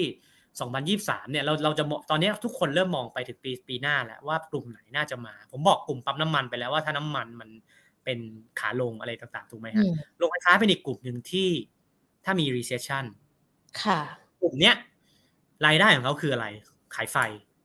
[0.60, 7.50] 2023เนี่ยเราเราจะตอนนี้ทุกคนเริ่มมองไปถึงปีปีหน้าแล้วว่ากลุ่มไหนน่าจะมา ผมบอกกลุ่มปั๊มน้ำมันไปแล้วว่าถ้าน้ำมันมัน
[8.04, 8.18] เป็น
[8.60, 9.84] ขาลงอะไรต่างๆถูกไหมฮะ
[10.18, 11.48] โรงไฟฟ้าเป็นอีกกลุ่มหนึ่งที่
[12.24, 13.04] ถ้ามี recession
[13.82, 14.00] ค่ะ
[14.42, 14.74] กลุ่มเนี้ย
[15.66, 16.46] รายได้ของเขาคืออะไร
[16.94, 17.16] ขายไฟ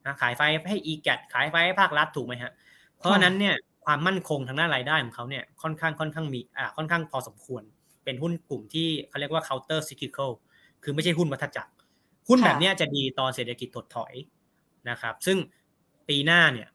[0.05, 2.51] นะขายไฟให้ e g a t ขายไฟให้ภาครัฐถูกไหมฮะ
[2.97, 7.63] เพราะฉะนั้นเนี่ยความมั่นคงทางด้านรายได้ของเขาเนี่ยค่อนข้างค่อนข้างมีอ่าค่อนข้างพอสมควร
[8.03, 10.31] เป็นหุ้นกลุ่มที่เขาเรียกว่า counter cyclical
[10.83, 11.71] คือไม่ใช่หุ้นวัฏจักร
[12.27, 14.13] หุ้นแบบเนี้ยจะดีตอนเศรษฐกิจถดถอย
[14.89, 15.37] นะครับ ซึ่ง
[16.09, 16.67] ปีหน้าเนี่ย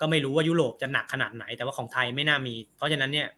[0.00, 3.28] ก็ไม่รู้ว่ายุโรปจะหนักขนาดไหน แต่ว่าของไทยไม่น่ามี เพราะฉะนั้นเนี่ย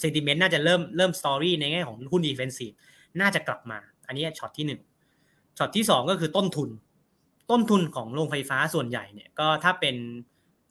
[0.00, 2.72] sentiment น่าจะเริ่มเริ่ม story ในแง่ของหุ้น defensive
[3.20, 4.80] น่าจะกลับมา อันนี้ช็อตที่หนึ่ง
[5.58, 6.70] ช็อตที่สองก็คือต้นทุน
[7.50, 9.96] ต้นทุนของโรงไฟฟ้าส่วนใหญ่เนี่ยก็ถ้าเป็น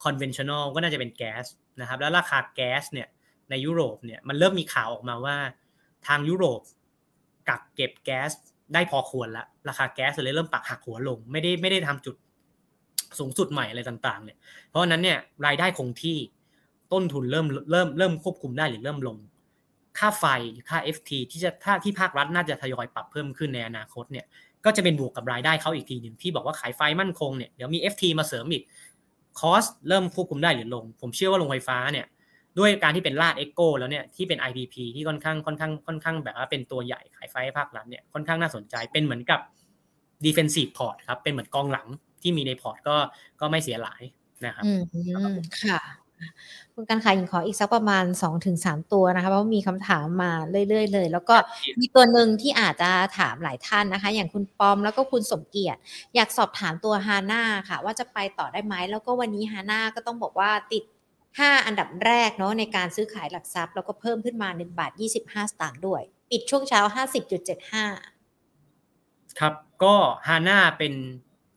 [0.04, 1.46] conventional ก็น่าจะเป็นแก๊ส
[1.82, 3.08] นะครับแล้วราคาแก๊สเนี่ย
[3.50, 5.38] ในยุโรปเนี่ยมันเริ่มมีข่าวออกมาว่า
[6.08, 6.62] ทางยุโรป
[7.50, 8.32] กักเก็บแก๊ส
[8.74, 12.16] ได้พอควรแล้ว ราคาแก๊สเลยเริ่มปักหักหัวลง ไม่ได้ไม่ได้ทำจุด
[13.20, 14.38] สูงสุดใหม่อะไรต่าง ๆ เนี่ย
[14.70, 16.18] เพราะฉะนั้นเนี่ยรายได้คงที่
[16.94, 19.18] ต้นทุนเริ่มเริ่มเริ่มควบคุมได้หรือเริ่มลง
[20.00, 20.26] ค่าไฟ
[20.70, 24.26] ค่า FT ที่จะถ้าที่ภาครัฐน่าจะทยอยปรับเพิ่มขึ้นในอนาคตเนี่ย
[24.66, 28.64] ก็จะเป็นบวกกับรายได้เขาอีกทีหนึ่งที่บอกว่าขายไฟมั่นคงเนี่ยเดี๋ยวมี FT มาเสริมอีก
[29.40, 32.06] คอสเริ่มควบคุมได้หรือลง ผมเชื่อว่าโรงไฟฟ้าเนี่ย
[32.60, 39.40] ด้วยการที่เป็นลาดเอ็กโกแล้วเนี่ยที่เป็น IPP ที่ค่อนข้างค่อนข้างค่อนข้างแบบว่าเป็นตัวใหญ่ขายไฟให้ภาครัฐเนี่ยค่อนข้างน่าสนใจเป็นเหมือนกับ
[40.26, 41.88] defensive port ครับเป็นเหมือนกองหลัง
[42.22, 42.96] ที่มีในพอร์ตก็
[43.42, 44.02] ก็ไม่เสียหลาย
[44.46, 44.72] นะครับอื
[45.34, 45.80] มค่ะ
[46.74, 50.32] คุณการขายหญิงขออีกสักประมาณ2อถึงสตัวนะคะเพราะมีคำถามมา
[50.70, 51.36] เรื่อยๆเลย แล้วก็
[51.80, 55.80] มีตัวหนึ่งที่อาจจะถามหลายท่านนะคะ อย่างคุณปอมแล้วก็คุณสมเกียรติ
[56.16, 60.84] อยากสอบถามตัวฮาน่าค่ะ ว่าจะไปต่อได้ไหมแล้วก็วันนี้ฮาน่าก็ต้องบอกว่าติด
[61.40, 66.02] 5 อันดับแรกเนาะในการซื้อขายหลักทรัพย์ แล้วก็เพิ่มขึ้นมา 1 บาท 25 สตางค์ด้วย
[66.32, 66.82] ปิดช่วงเช้า
[68.26, 69.54] 50.75 ครับ
[69.84, 69.96] ก็
[70.28, 70.94] ฮาน่าเป็น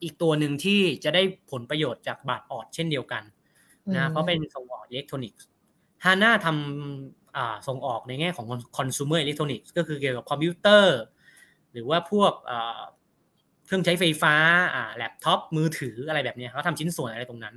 [0.02, 3.22] อีกตัวหนึ่งที่จะได้ผลประโยชน์จากบาทออดเช่นเดียวกัน
[3.96, 5.46] นะเพราะเป็นส่งออกอิเล็กทรอนิกส์
[6.04, 8.46] ฮาน่าทำส่งออกในแง่ของ
[8.78, 10.98] คอน sumer electronics ก็คือเกี่ยวกับคอมพิวเตอร์
[11.72, 12.32] หรือว่าพวก
[13.66, 14.34] เครื่องใช้ไฟฟ้า
[14.96, 17.54] แล็ปท็อปมือถืออะไรแบบนี้เขาทำชิ้นส่วนอะไรตรงนั้น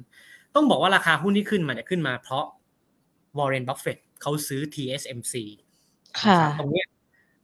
[0.58, 2.46] ต้องบอกว่าราคาหุ้นที่ขึ้นมาจะขึ้นมาเพราะ
[3.38, 5.34] วอร์เรนบัฟเฟตเขาซื้อ TSMC
[6.60, 6.84] ตรงนี้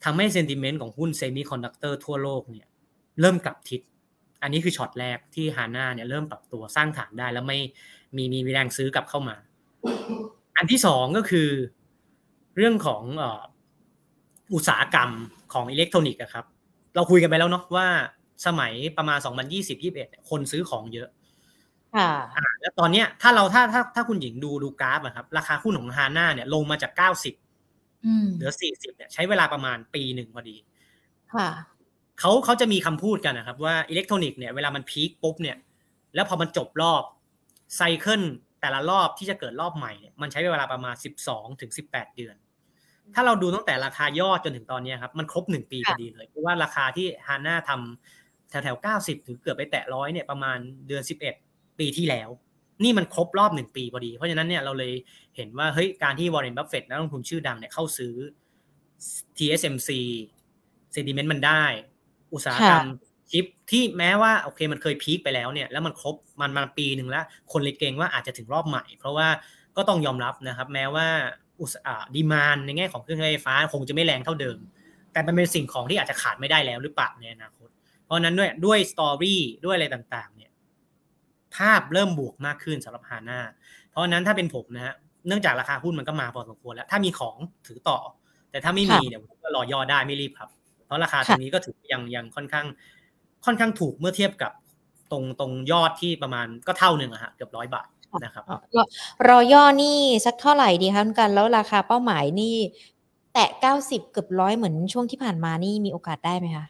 [0.04, 2.68] ทำให้ sentiment ของหุ้นเซมิคอนดักเตอร์ทั่วโลกเนี่ย
[3.22, 3.82] เริ่มกลับทิศ
[4.42, 7.60] อันนี้คือช็อตแรกที่ฮาน่าเนี่ยเริ่มปรับตัวสร้างฐานได้แล้วไม่
[8.16, 9.36] มีมีแรงซื้อกลับเข้ามา
[10.58, 11.50] อันที่สองก็คือ
[12.58, 13.04] เรื่องของ
[14.54, 15.10] อุตสาหกรรม
[15.54, 16.46] ของอิเล็กทรอนิกส์ครับ
[16.96, 17.88] เราคุยกันไปแล้วเนาะว่า
[18.46, 19.20] สมัยประมาณ
[19.74, 21.23] 2020-21 คนซื้อของเยอะค่ะ
[22.62, 30.56] แล้วตอนเนี้ยถ้าเราถ้าถ้าถ้าคุณหญิงดูดูกราฟอะครับ ราคาหุ้นของฮาน่าเนี่ยลงมาจาก90เหลือ40เนี่ยใช้เวลาประมาณปีหนึ่งพอดี
[31.34, 31.50] ค่ะ
[32.20, 35.58] เขาเขาจะมีคำพูดกันนะครับว่าอิเล็กทรอนิกส์เนี่ยเวลามัน peak ปุ๊บเนี่ย
[36.16, 37.04] แล้วพอมันจบรอบ
[37.76, 38.22] cycle
[38.62, 40.96] แต่ละรอบที่จะเกิดรอบใหม่เนี่ยมันใช้เวลาประมาณ
[41.28, 42.36] 12ถึง18เดือน
[43.14, 52.30] ถ้าเราดูตั้งแต่ราคายอดจนถึงตอนนี้ครับมันครบ1ปีพอดีเลยเพราะว่าราคาที่ฮาน่าทำแถวแถว90ถึงเกือบไปแตะร้อยเนี่ยประมาณเดือน11 ปีที่แล้ว
[52.84, 54.94] นี่มันครบรอบ1ปีพอดี เพราะฉะนั้นเนี่ยเราเลย
[55.36, 58.14] เห็นว่าเฮ้ยการที่วอร์เรนบัฟเฟตต์นักลงทุนชื่อดังเนี่ยเข้าซื้อ
[59.38, 59.90] TSMC
[60.94, 61.64] sentiment มันได้
[62.34, 62.86] อุตสาหกรรม
[63.32, 69.28] ชิปที่แม้ว่าโอเคมันเคย peak ไปแล้วเนี่ยแล้วมันครบมันมาปีหนึ่งแล้ว คนเลยเกรงว่าอาจจะถึงรอบใหม่ เพราะว่า
[69.78, 71.08] ก็ต้องยอมรับนะครับ แม้ว่า
[71.62, 74.58] อุตสาห demand ในแง่ของเครื่องใช้ไฟฟ้าคงจะไม่แรงเท่าเดิม
[75.12, 77.70] แต่มันเป็นสิ่งของที่อาจจะขาดไม่ได้แล้วหรือเปล่าในอนาคต
[78.06, 80.52] เพราะนั้นด้วยด้วยสตอรี่ด้วยอะไรต่างๆเนี่ย
[81.58, 83.40] ภาพเริ่มบวกมากขึ้นสำหรับฮาน่า
[83.90, 84.96] เพราะนั้นถ้าเป็นผมนะฮะ
[85.28, 87.38] เนื่องจากราคาหุ้นมันก็มาพอสมควรแล้ว ถ้ามีของ
[87.68, 87.98] ถือต่อ
[88.52, 90.50] แต่ถ้าไม่มีเดี๋ยวก็รอย่อได้ไม่รีบครับ
[90.94, 92.66] ราะราคาตรงนี้ก็ถือยังยังค่อนข้าง
[93.46, 94.52] ค่อนข้างถูกเมื่อเทียบกับ
[95.12, 97.88] ตรงตรงยอดที่ประมาณก็เท่าหนึ่งอะฮะเกือบร้อยบาท
[98.24, 98.44] นะครับ
[99.28, 102.56] รอย่อนี่สักเท่าไหร่ดีคะกัน แล้วราคาเป้าหมายนี่
[103.34, 106.66] แตะเก้าสิบเกือบร้อยเหมือนช่วงที่ผ่านมานี่มีโอกาสได้ไหมคะ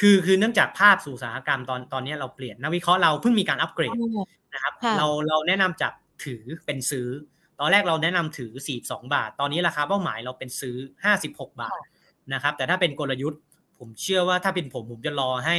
[0.00, 3.96] คือคือเนื่องจากภาพสู่อุตสาหกรรมตอนตอนนี้เราเปลี่ยนนักวิเคราะห์เราเพิ่งมีการอัปเกรด
[4.54, 5.92] นะครับ เราเราแนะนำจาก
[6.24, 7.08] ถือเป็นซื้อ
[7.60, 10.76] ตอนแรกเราแนะนำถือ 42 บาท ตอนนี้ราคาเป้าหมายเราเป็นซื้อ
[11.16, 11.80] 56 บาท
[12.32, 13.40] นะครับ แต่ถ้าเป็นกลยุทธ์
[13.78, 15.56] ผมเชื่อว่าถ้าเป็นผมผมจะรอให้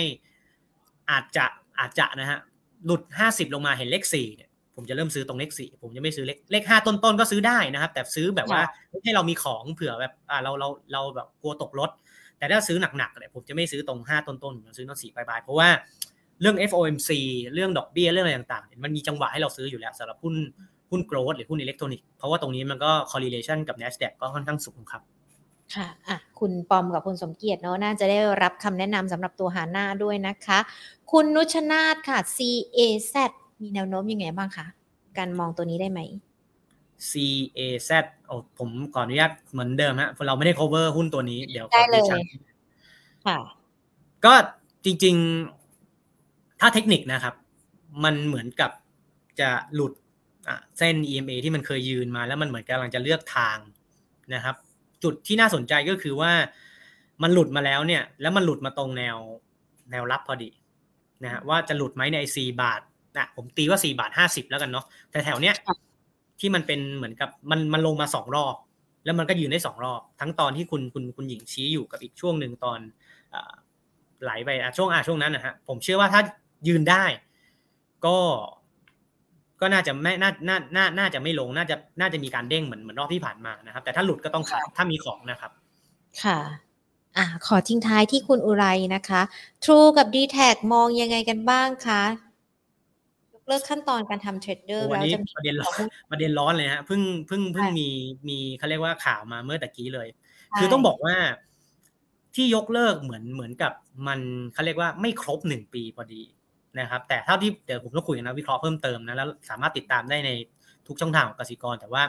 [1.12, 1.46] อาจจะ
[1.80, 2.40] อาจจะนะฮะ
[2.86, 8.62] หลุดห้าสิบลงมาเห็นเลขสี่เนี่ยผมจะเริ่มซื้อตรงเลขสี่ผมจะไม่ซื้อเลขเลขห้าต้นๆก็ซื้อได้นะครับ แต่ซื้อแบบว่า
[9.04, 11.90] ให้เรามีของเผื่อแบบอ่าเราเราเราแบบกลัวตกรถ
[12.38, 15.70] แต่ถ้าซื้อหนักๆเนี่ยผมจะไม่ซื้อตรงห้าต้นๆผมซื้อตรงสี่ปลายๆเพราะว่า
[16.42, 17.10] เรื่อง FOMC
[17.54, 20.36] เรื่องดอกเบี้ยเรื่องอะไรต่างๆ มันมีจังหวะให้เราซื้ออยู่แล้วสำหรับหุ้น
[20.92, 25.02] หุ้นโกลด์หรือหุ้นอิเล็กทรอนิกส์เพราะว่าตรงนี้มันก็ correlation กับ NASDAQ ก็ค่อนข้างสูงครับ
[25.76, 30.60] ค่ะอะ คุณปอมกับคุณสมเกียรติเนาะน่าจะได้รับคำแนะนำสำหรับตัวหาหน้าด้วยนะคะ
[31.12, 33.16] คุณนุชนาธค่ะ CAZ
[33.62, 34.66] มีแนวโน้มยังไงบ้างคะ
[35.18, 36.00] การมองตัวนี้ได้ไหม
[37.10, 37.91] CAZ
[38.28, 43.38] โอ้ผมขออนุญาตเหมือนเดิมฮะเราไม่ได้ cover หุ้นตัวนี้ เดี๋ยวได้เลยค่ะ
[44.26, 44.34] ก็
[44.86, 45.16] จริง
[45.88, 47.36] ๆ ถ้าเทคนิคนะครับ
[48.04, 48.72] มันเหมือนกับ
[49.39, 49.93] จะหลุด
[50.78, 53.58] เส้น EMA ที่มันเคยยืนมา แล้วมันเหมือนกำลังจะเลือกทาง
[54.34, 54.56] นะครับ
[55.04, 56.32] จุดที่น่าสนใจก็คือว่า
[57.24, 59.18] มันหลุดมาแล้วเนี่ย แล้วมันหลุดมาตรงแนว
[59.91, 60.50] แนวรับพอดี
[61.24, 62.82] นะฮะว่าจะหลุดไหมในสี่บาท
[63.18, 65.56] นะผมตีว่าสี่บาทห้าสิบแล้วกันเนาะแต่แถวเนี้ย
[66.40, 68.56] ที่มันเป็นเหมือนกับมันมันลงมาสองรอบ
[69.06, 72.80] แล้วมันก็ยืนได้สองรอบ ทั้งตอนที่คุณคุณคุณหญิงชี้อยู่กับอีกช่วงหนึ่งตอน
[74.24, 76.22] ไหลไปอะช่วงอะช่วงนั้นนะฮะผมเชื่อว่าถ้า
[76.68, 77.04] ยืนได้
[78.06, 78.18] ก็
[79.62, 85.52] ก็น่าจะไม่น่าน่าน่าน่าจะไม่ลงน่าจะน่าจะมีการเด้งเหมือนเหมือนรอบที่ผ่านมานะครับ แต่ถ้าหลุดก็ต้องขายถ้ามีของนะครับ
[86.24, 86.40] ค่ะ
[87.18, 88.66] อะขอทิ้งท้ายที่คุณอุไร
[88.96, 89.22] นะคะ
[89.64, 90.38] True กับ d t แท
[90.74, 92.26] มองยังไงกันบ้างคะยก
[93.48, 95.80] เลิกขั้นตอนการทำเทรดเดอร์แล้วจะมีประเด็นร้อน
[96.12, 97.89] ประเด็นร้อนเลยฮะเพิ่งเพิ่งเพิ่งมี
[98.30, 100.08] มีเขาเรียกว่าข่าวมาเมื่อตะกี้เลย
[100.58, 101.16] คือต้องบอกว่า
[102.36, 103.74] ที่ยกเลิกเหมือนเหมือนกับ
[104.08, 104.20] มัน
[104.54, 106.22] เขาเรียกว่าไม่ครบหนึ่งปีพอดี
[106.80, 110.32] นะครับ แต่เท่าที่เดี๋ยวผมต้องคุยกับนักวิเคราะห์เพิ่มเติมนะแล้วสามารถติดตามได้ใน
[110.88, 112.04] ทุกช่องทางของกสิกร แต่ว่า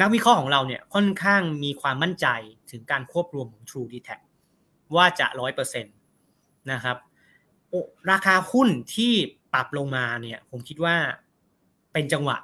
[0.00, 2.26] นักวิเคราะห์ของเราเนี่ยค่อนข้างมีความมั่นใจ
[2.70, 4.20] ถึงการควบรวมของ True d e t a c
[4.96, 5.90] ว่าจะร้อยเปอร์เซ็นต
[6.72, 6.96] นะครับ
[8.10, 9.14] ราคาหุ้นที่
[9.54, 10.96] ปรับลงมาเนี่ย ผมคิดว่า
[11.92, 12.38] เป็นจังหวะ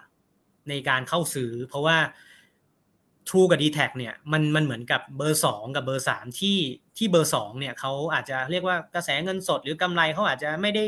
[0.69, 1.99] ในการเข้าซื้อ เพราะว่า
[3.29, 6.59] True กับ d t แทเนี่ยมันมันเหมือนกับเบอร์สองกับเบอร์สามที่
[6.97, 10.85] ที่เบอร์สองเนี่ยเขาอาจจะเรียกว่ากระแสเงินสดหรือกำไรเขาอาจจะไม่ได้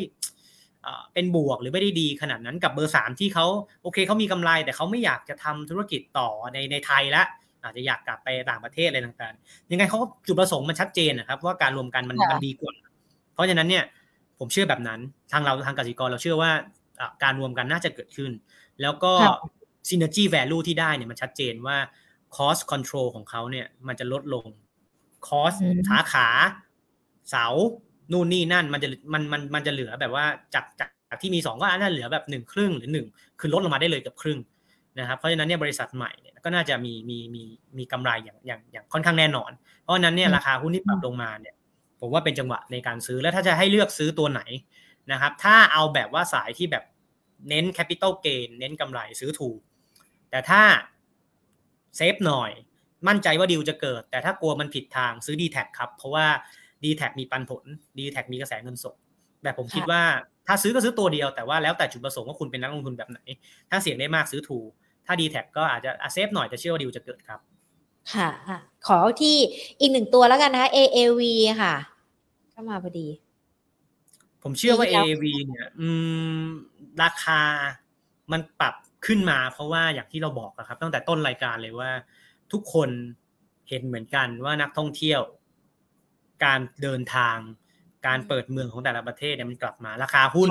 [1.14, 3.46] เป็นบวกหรือไม่ได้ดีขนาดนั้นกับเบอร์สามที่เขา
[3.82, 7.22] โอเคเขามีกำไร แต่เขาไม่อยากจะทำธุรกิจต่อในในไทยละ
[7.62, 12.74] อาจจะอยากกลับไปต่างประเทศอะไรต่างๆ ยังไงเขาจุดประสงค์มันชัดเจนนะครับ ว่าการรวมกันมันมันดีกว่า
[13.34, 13.84] เพราะฉะนั้นเนี่ย
[14.39, 15.01] ผมเชื่อแบบนั้น
[15.32, 16.51] ทางเราทางกสิกรเราเชื่อว่า
[17.22, 18.32] การรวมกันน่าจะเกิดขึ้น
[18.82, 19.12] แล้วก็
[19.89, 21.76] synergy value ที่ได้เนี่ยมันชัดเจนว่า
[22.37, 24.47] cost control ของเขาเนี่ยมันจะลดลง
[25.28, 25.59] cost
[25.89, 26.28] ขาขา
[27.30, 27.47] เสา
[28.12, 30.24] นู่นนี่นั่นมันจะมันมันมันจะเหลือแบบว่า
[30.55, 33.07] จากจากที่มีสองก็อันนั้นเหลือแบบหนึ่งครึ่งหรือหนึ่ง
[33.41, 34.39] คือลดลงมาได้เลยกับครึ่ง
[34.99, 37.43] นะครับเพราะฉะนั้นเนี่ยบริษัทใหม่เนี่ยก็น่าจะมีมีมี
[37.78, 39.51] มีกำไรอย่างอย่างอย่างค่อนข้างแน่นอน
[39.82, 41.55] เพราะฉะนั้นเนี่ยราคาหุ้นที่ปรับลงมาเนี่ย
[42.01, 44.40] ผมว่าเป็นจังหวะในการซื้อแล้วถ้าจะให้เลือกซื้อตัวไหน
[45.12, 46.84] นะครับ ถ้าเอาแบบว่าสายที่แบบ
[47.49, 49.59] เน้น capital gain เน้นกำไรซื้อถูก
[50.30, 50.62] แต่ถ้า
[51.97, 52.51] safe หน่อย
[53.09, 56.26] มั่นใจว่าดีลจะเกิด แต่ถ้ากลัวมันผิดทางซื้อ dtac ครับ เพราะว่า
[56.82, 57.64] d t แทมีปันผล
[57.99, 58.94] d t แทมีกระแสเงินสด
[59.42, 60.03] แต่ผมคิดว่า
[60.47, 63.20] ถ้าซื้อก็ซื้อตัวเดียวแต่ว่าแล้วแต่จุดประสงค์ว่าคุณเป็นนักลงทุนแบบไหน
[63.70, 64.68] ถ้าเสี่ยงได้มากซื้อถูก
[65.07, 67.40] ถ้าดีแท็ก็อาจจะเซฟหน่อยแต่เชื่อว่าดีลจะเกิดครับ
[68.14, 68.28] ค่ะ
[68.86, 69.36] ขอที่
[69.80, 71.22] อีกหนึ่งตัวแล้วกันนะคะ AAV
[71.62, 71.74] ค่ะ
[72.50, 73.09] เข้ามาพอดี
[74.42, 75.66] ผมเชื่อว่า AAV เนี่ย
[77.02, 77.40] ราคา
[78.32, 78.74] มันปรับ
[79.07, 81.90] ขึ้นมา เพราะว่าอย่างที่เราบอกครับ ตั้งแต่ต้นรายการเลยว่า
[82.52, 82.88] ทุกคน
[83.68, 85.20] เห็นเหมือนกันว่านักท่องเที่ยว
[86.44, 87.36] การเดินทาง
[88.07, 90.48] การเปิดเมืองของแต่ละประเทศเนี่ยมันกลับมา ราคาหุ้น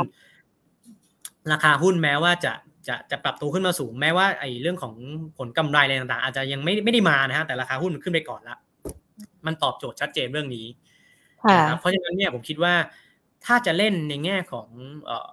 [1.52, 2.54] ราคาหุ้นแม้ว่าจะ
[2.88, 4.94] จะจะปรับตัวขึ้นมาสูงแม้ว่าไอ้เรื่องของ
[5.38, 8.58] ผลกำไรอะไรต่างๆ อาจจะยังไม่ไม่ได้มานะฮะแต่ราคาหุ้นมันขึ้นไปก่อนละ
[9.46, 10.68] มันตอบโจทย์ชัดเจนเรื่องนี้
[11.80, 12.74] เพราะฉะนั้นเนี่ยผมคิดว่า
[13.46, 14.68] ถ้าจะเล่นในแง่ของ
[15.06, 15.30] เอ่อ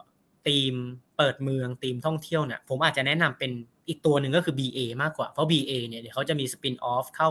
[0.47, 0.75] ทีม
[1.17, 3.51] เปิดเมืองทีมท่องเที่ยวเนี่ยผมอาจจะแนะนำเป็น
[3.89, 7.29] อีกตัวหนึ่งก็คือ BA มากกว่า เพราะ BA เนี่ยเดี๋ยวเขาจะมีสปินออฟเข้า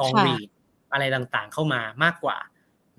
[0.00, 0.48] กองรีด
[0.92, 2.36] อะไรต่างๆ เข้ามามากกว่า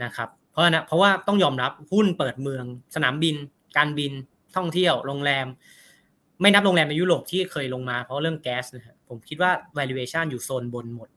[0.03, 2.63] นะครับ เพราะนะเพราะว่าต้องยอมรับหุ้นเปิดเมือง
[2.95, 3.35] สนามบิน
[3.77, 4.11] การบิน
[4.55, 5.47] ท่องเที่ยว โรงแรม
[6.41, 11.09] ไม่นับโรงแรมในยุโรปที่เคยลงมาเพราะเรื่องแก๊สนะฮะผมคิดว่า valuation อยู่โซนบนหมด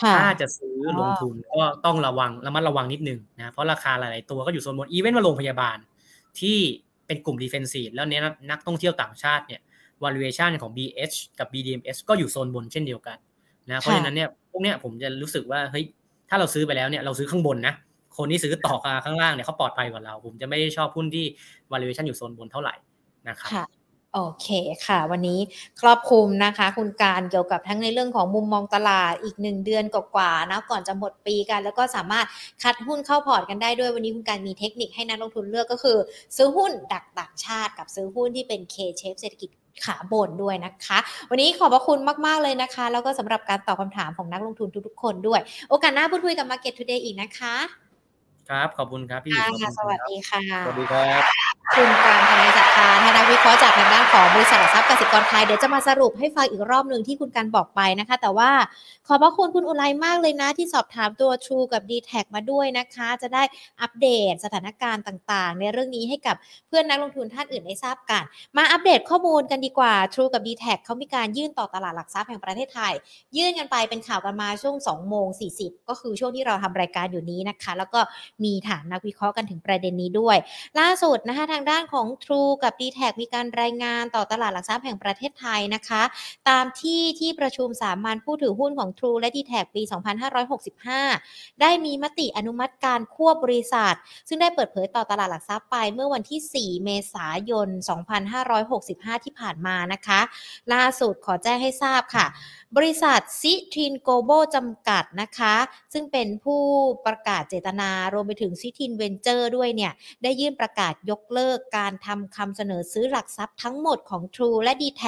[0.00, 5.78] ถ้าจะซื้อลงทุนก็ต้องระวังระมัดระวังนิดนึงนะเพราะราคาหลาย ๆ ตัวก็อยู่โซนบนอีเวนต์มาโรงพยาบาล
[6.40, 6.58] ที่
[7.06, 9.60] เป็นกลุ่ม defensive แล้วเนี้ยนักท่องเที่ยวต่างชาติเนี่ย
[10.04, 13.18] valuation ของ BH กับ BDMs ก็อยู่โซนบนเช่นเดียวกัน
[13.70, 15.84] นะเพราะฉะนั้นเนี่ยพวกเนี้ยผมจะรู้สึกว่าเฮ้ย
[16.28, 17.74] ถ้าเราซื้อไปแล้วเนี่ยเราซื้อข้างบนนะ
[18.18, 18.74] คนที่ซื้อต่อ
[19.04, 21.24] ข้างล่างเนี่ยเขาปลอดภัยกว่าเรา ผมจะไม่ชอบหุ้นที่
[21.72, 22.74] valuation อยู่โซนบนเท่าไหร่
[23.28, 23.50] นะครับ
[24.14, 24.48] โอเค
[24.86, 25.40] ค่ะ วันนี้
[25.80, 32.26] ครอบคลุมนะคะ คุณการเกี่ยวกับทั้งในเรื่องของมุมมองตลาดอีกหนึ่งเดือนกว่าๆนะก่อนจะหมดปีกัน แล้วก็สามารถ
[32.62, 35.98] คัดหุ้นเข้าพอร์ตกันได้ด้วยวันนี้คุณการมีเทคนิคให้นักลงทุนเลือกก็คือ
[36.36, 39.50] ซื้อหุ้นดักต่างชาติกับซื้อหุ้นที่เป็น K-shape เศรษฐกิจ
[39.84, 40.98] ขาบนด้วยนะคะ
[41.30, 47.56] วันนี้ขอบพระคุณมาก ๆ เลยนะคะ แล้วก็สำหรับการตอบคำถามของนักลงทุนทุกๆคนด้วย โอกาสหน้าพูดคุยกับ Market Today อีกนะคะ
[48.48, 49.34] ครับ ขอบคุณครับพี่
[49.78, 51.04] สวัสดีค่ะ สวัสดีครั
[51.47, 58.50] บ คุณการทนายศรัทธานักวิเคราะห์จากทางด้านของบริษัทหลักทรัพย์กสิกรไทย เดี๋ยวจะมาสรุปให้ฟังอีกรอบหนึ่งที่คุณการบอกไปนะคะ แต่ว่า
[59.06, 63.42] ขอบพระคุณคุณอุไรมากเลยนะ ที่สอบถามตัว True กับ d t แทมาด้วยนะคะ จะได้
[63.80, 66.36] อัปเดตสถานการณ์ต่างๆ ในเรื่องนี้ให้กับ
[66.68, 68.22] เพื่อนนักลงทุนท่านอื่นได้ทราบกัน
[68.56, 72.92] มาอัปเดตข้อมูลกันดีกว่า True กับ d t แทเขามีการยื่นต่อตลาดหลักทรัพย์แห่งประเทศไทย
[73.36, 75.26] ยื่นกันไปเป็นข่าวกันมาช่วง2โมง
[75.58, 78.00] 40 ก็คือช่วงที่เราทำรายการอยู่นี้นะคะ แล้วก็
[78.44, 80.36] มีฐานนักวิเคราะห์กันถึงประเด็นนี้ด้วย
[80.80, 86.02] ล่าสุดนะคะทางางด้านของ True กับ d t แทมีการรายงานต่อตลาดหลักทรัพย์แห่งประเทศไทยนะคะ
[86.48, 89.82] ตามที่ที่ประชุมสามัญผู้ถือหุ้นของ True และ dtac ปี
[90.92, 93.94] 2565 ได้มีมติอนุมัติการควบบริษัท
[94.28, 97.68] ซึ่งได้เปิดเผยต่อตลาดหลักทรัพย์ไปเมื่อวันที่ 4 เมษายน
[98.46, 100.20] 2565 ที่ผ่านมานะคะ
[100.72, 102.26] ล่าสุดขอแจ้งให้ทราบค่ะ
[102.76, 105.54] บริษัท Citrine Global จำกัดนะคะ
[105.92, 106.62] ซึ่งเป็นผู้
[107.06, 109.92] ประกาศเจตนารวมไปถึง Citrine Venture ด้วยเนี่ย
[110.22, 115.02] ได้ยื่นประกาศยกเลิกการทำคำเสนอซื้อหลักทรัพย์ทั้งหมดของ True และ d t แท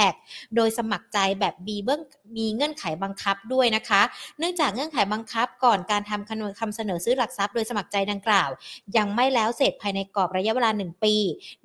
[0.56, 2.02] โดยสมัครใจแบบมีเบื้อง
[2.36, 4.02] มีเงื่อนไขบังคับด้วยนะคะ
[4.38, 8.50] เนื่องจากเงื่อนไขบังคับ ก่อนการทำคำเสนอซื้อหลักทรัพย์โดยสมัครใจดังกล่าว
[8.96, 11.14] ยังไม่แล้วเสร็จภายในกรอบระยะเวลา 1 ปี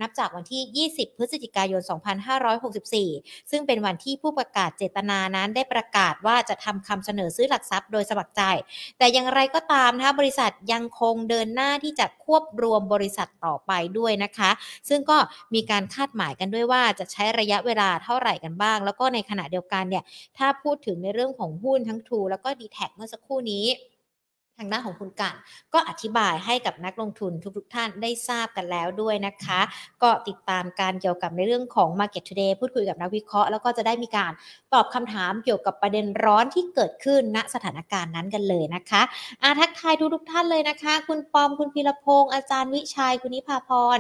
[0.02, 1.82] นับจากวันที่ 20 พฤศจิกายน
[2.66, 8.42] 2564 ซึ่งเป็นวันที่ผู้ประกาศเจตนานั้นได้ประกาศว่าจะทำคำเสนอซื้อหลักทรัพย์โดยสมัครใจ
[8.98, 14.50] แต่อย่างไรก็ตามนะคะบริษัทยังคงเดินหน้าที่จะควบรวมบริษัทต่อไปด้วยนะคะ
[14.90, 15.18] ซึ่งก็
[15.54, 20.04] มีการคาดหมายกันด้วยว่าจะใช้ระยะเวลาเท่าไหร่กันบ้าง แล้วก็ในขณะเดียวกันเนี่ย
[20.38, 23.66] ถ้าพูดถึงในเรื่องของหุ้นทั้ง True แล้วก็ d t แทเมื่อสักครู่นี้
[24.60, 25.36] ทางด้านของคุณกัน
[25.74, 29.60] ก็อธิบายให้กับนักลงทุนทุกๆทท่านได้ทราบกันแล้วด้วยนะคะ
[30.04, 34.32] ก็ติดตามการเกี่ยวกับในเรื่องของ Market Today พูดคุยกับนักวิเคราะห์แล้วก็จะได้มีการ
[34.74, 39.02] ตอบคำถามเกี่ยวกับประเด็นร้อนที่เกิดขึ้นณสถานการณ์นั้นกันเลยนะคะ
[39.44, 43.98] อาทักทายทุกๆท่านเลยนะคะ คุณปอมคุณพีรพงศ์อาจารย์วิชัยคุณนิพาพร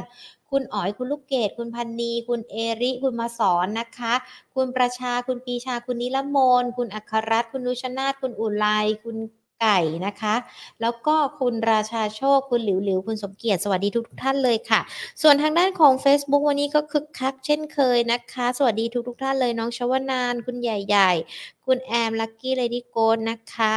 [0.57, 4.13] คุณอ๋อยคุณลูกเกดคุณพันนีคุณเอริ คุณมาสอนนะคะ
[4.55, 8.65] คุณประชาคุณปีชาคุณนิลมนคุณอัครรัตน์คุณนุชนาธคุณอุไล
[9.03, 9.17] คุณ
[9.61, 10.35] ไก่นะคะ
[10.81, 14.79] แล้วก็คุณราชาโชค คุณหลิวหลิว คุณสมเกียรติ สวัสดีทุกทท่านเลยค่ะ
[15.21, 23.75] ส่วนทางด้านของ Facebook วันนี้ก็คึกคักเช่นเคยนะคะ สวัสดีทุกทุกท่านเลยน้องชวนาน คุณใหญ่ๆคุณแอม Lucky Lady Gold นะคะ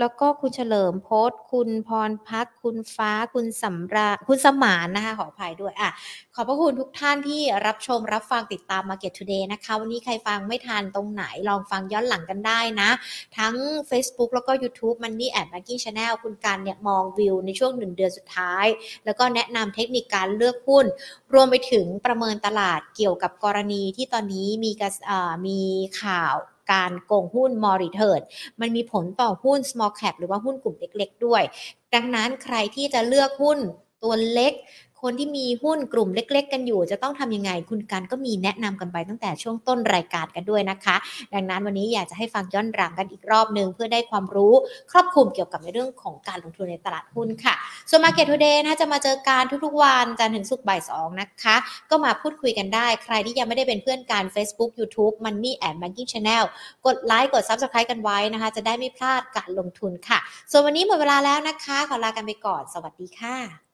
[0.00, 5.90] แล้วก็คุณเฉลิมโพสคุณพรพัก คุณฟ้า คุณสำราคุณสมานนะคะ ขออภัยด้วยอะ
[6.34, 12.90] ขอบพระคุณทุกท่านที่รับชมรับฟังติดตาม Market Today นะคะ วันนี้ใครฟังไม่ทันตรงไหนลองฟังย้อนหลังกันได้นะ
[13.38, 13.54] ทั้ง
[13.90, 18.66] Facebook แล้วก็ YouTube Money and Banking Channel คุณการเนี่ยมองวิวในช่วงหนึ่งเดือนสุดท้าย
[19.04, 20.86] แล้วก็แนะนำเทคนิคการเลือกหุ้น
[21.34, 24.90] รวมไปถึงประเมินตลาดเกี่ยวกับกรณีที่ตอนนี้มีกระ
[25.46, 25.60] มี
[26.02, 26.36] ข่าว
[26.72, 28.20] การโกงหุ้น m o r e t u r n
[28.60, 31.42] มันมีผลต่อหุ้น small cap หรือว่าหุ้นกลุ่มเล็ก ๆ ด้วย
[31.94, 33.58] ดังนั้นใครที่จะเลือกหุ้น
[34.02, 34.52] ตัวเล็ก
[35.02, 40.96] คนที่มีหุ้นกลุ่มเล็ก ๆ กันอยู่ จะต้องทำยังไง คุณกันก็มีแนะนำกันไปตั้งแต่ช่วงต้นรายการกันด้วยนะคะ
[41.34, 44.54] ดังนั้นวันนี้อยากจะให้ฟังย้อนหลังกันอีกรอบหนึ่งเพื่อได้ความรู้
[44.92, 47.54] ครอบคลุมเกี่ยวกับในเรื่องของการลงทุนในตลาดหุ้นค่ะ
[47.90, 51.56] ส่วน Market Today นะจะมาเจอการทุกๆวันจันทร์ถึงศุกร์บ่ายสองนะคะ
[51.90, 56.44] ก็มาพูดคุยกันได้ ใครที่ยังไม่ได้เป็นเพื่อนกัน Facebook YouTube Money and Banking Channel
[56.86, 60.18] กดไลค์กด Subscribe กันไว้นะคะ จะได้ไม่พลาดการลงทุนค่ะ
[60.50, 63.69] ส่วนวันนี้หมดเวลาแล้วนะคะ ขอลากันไปก่อน สวัสดีค่ะ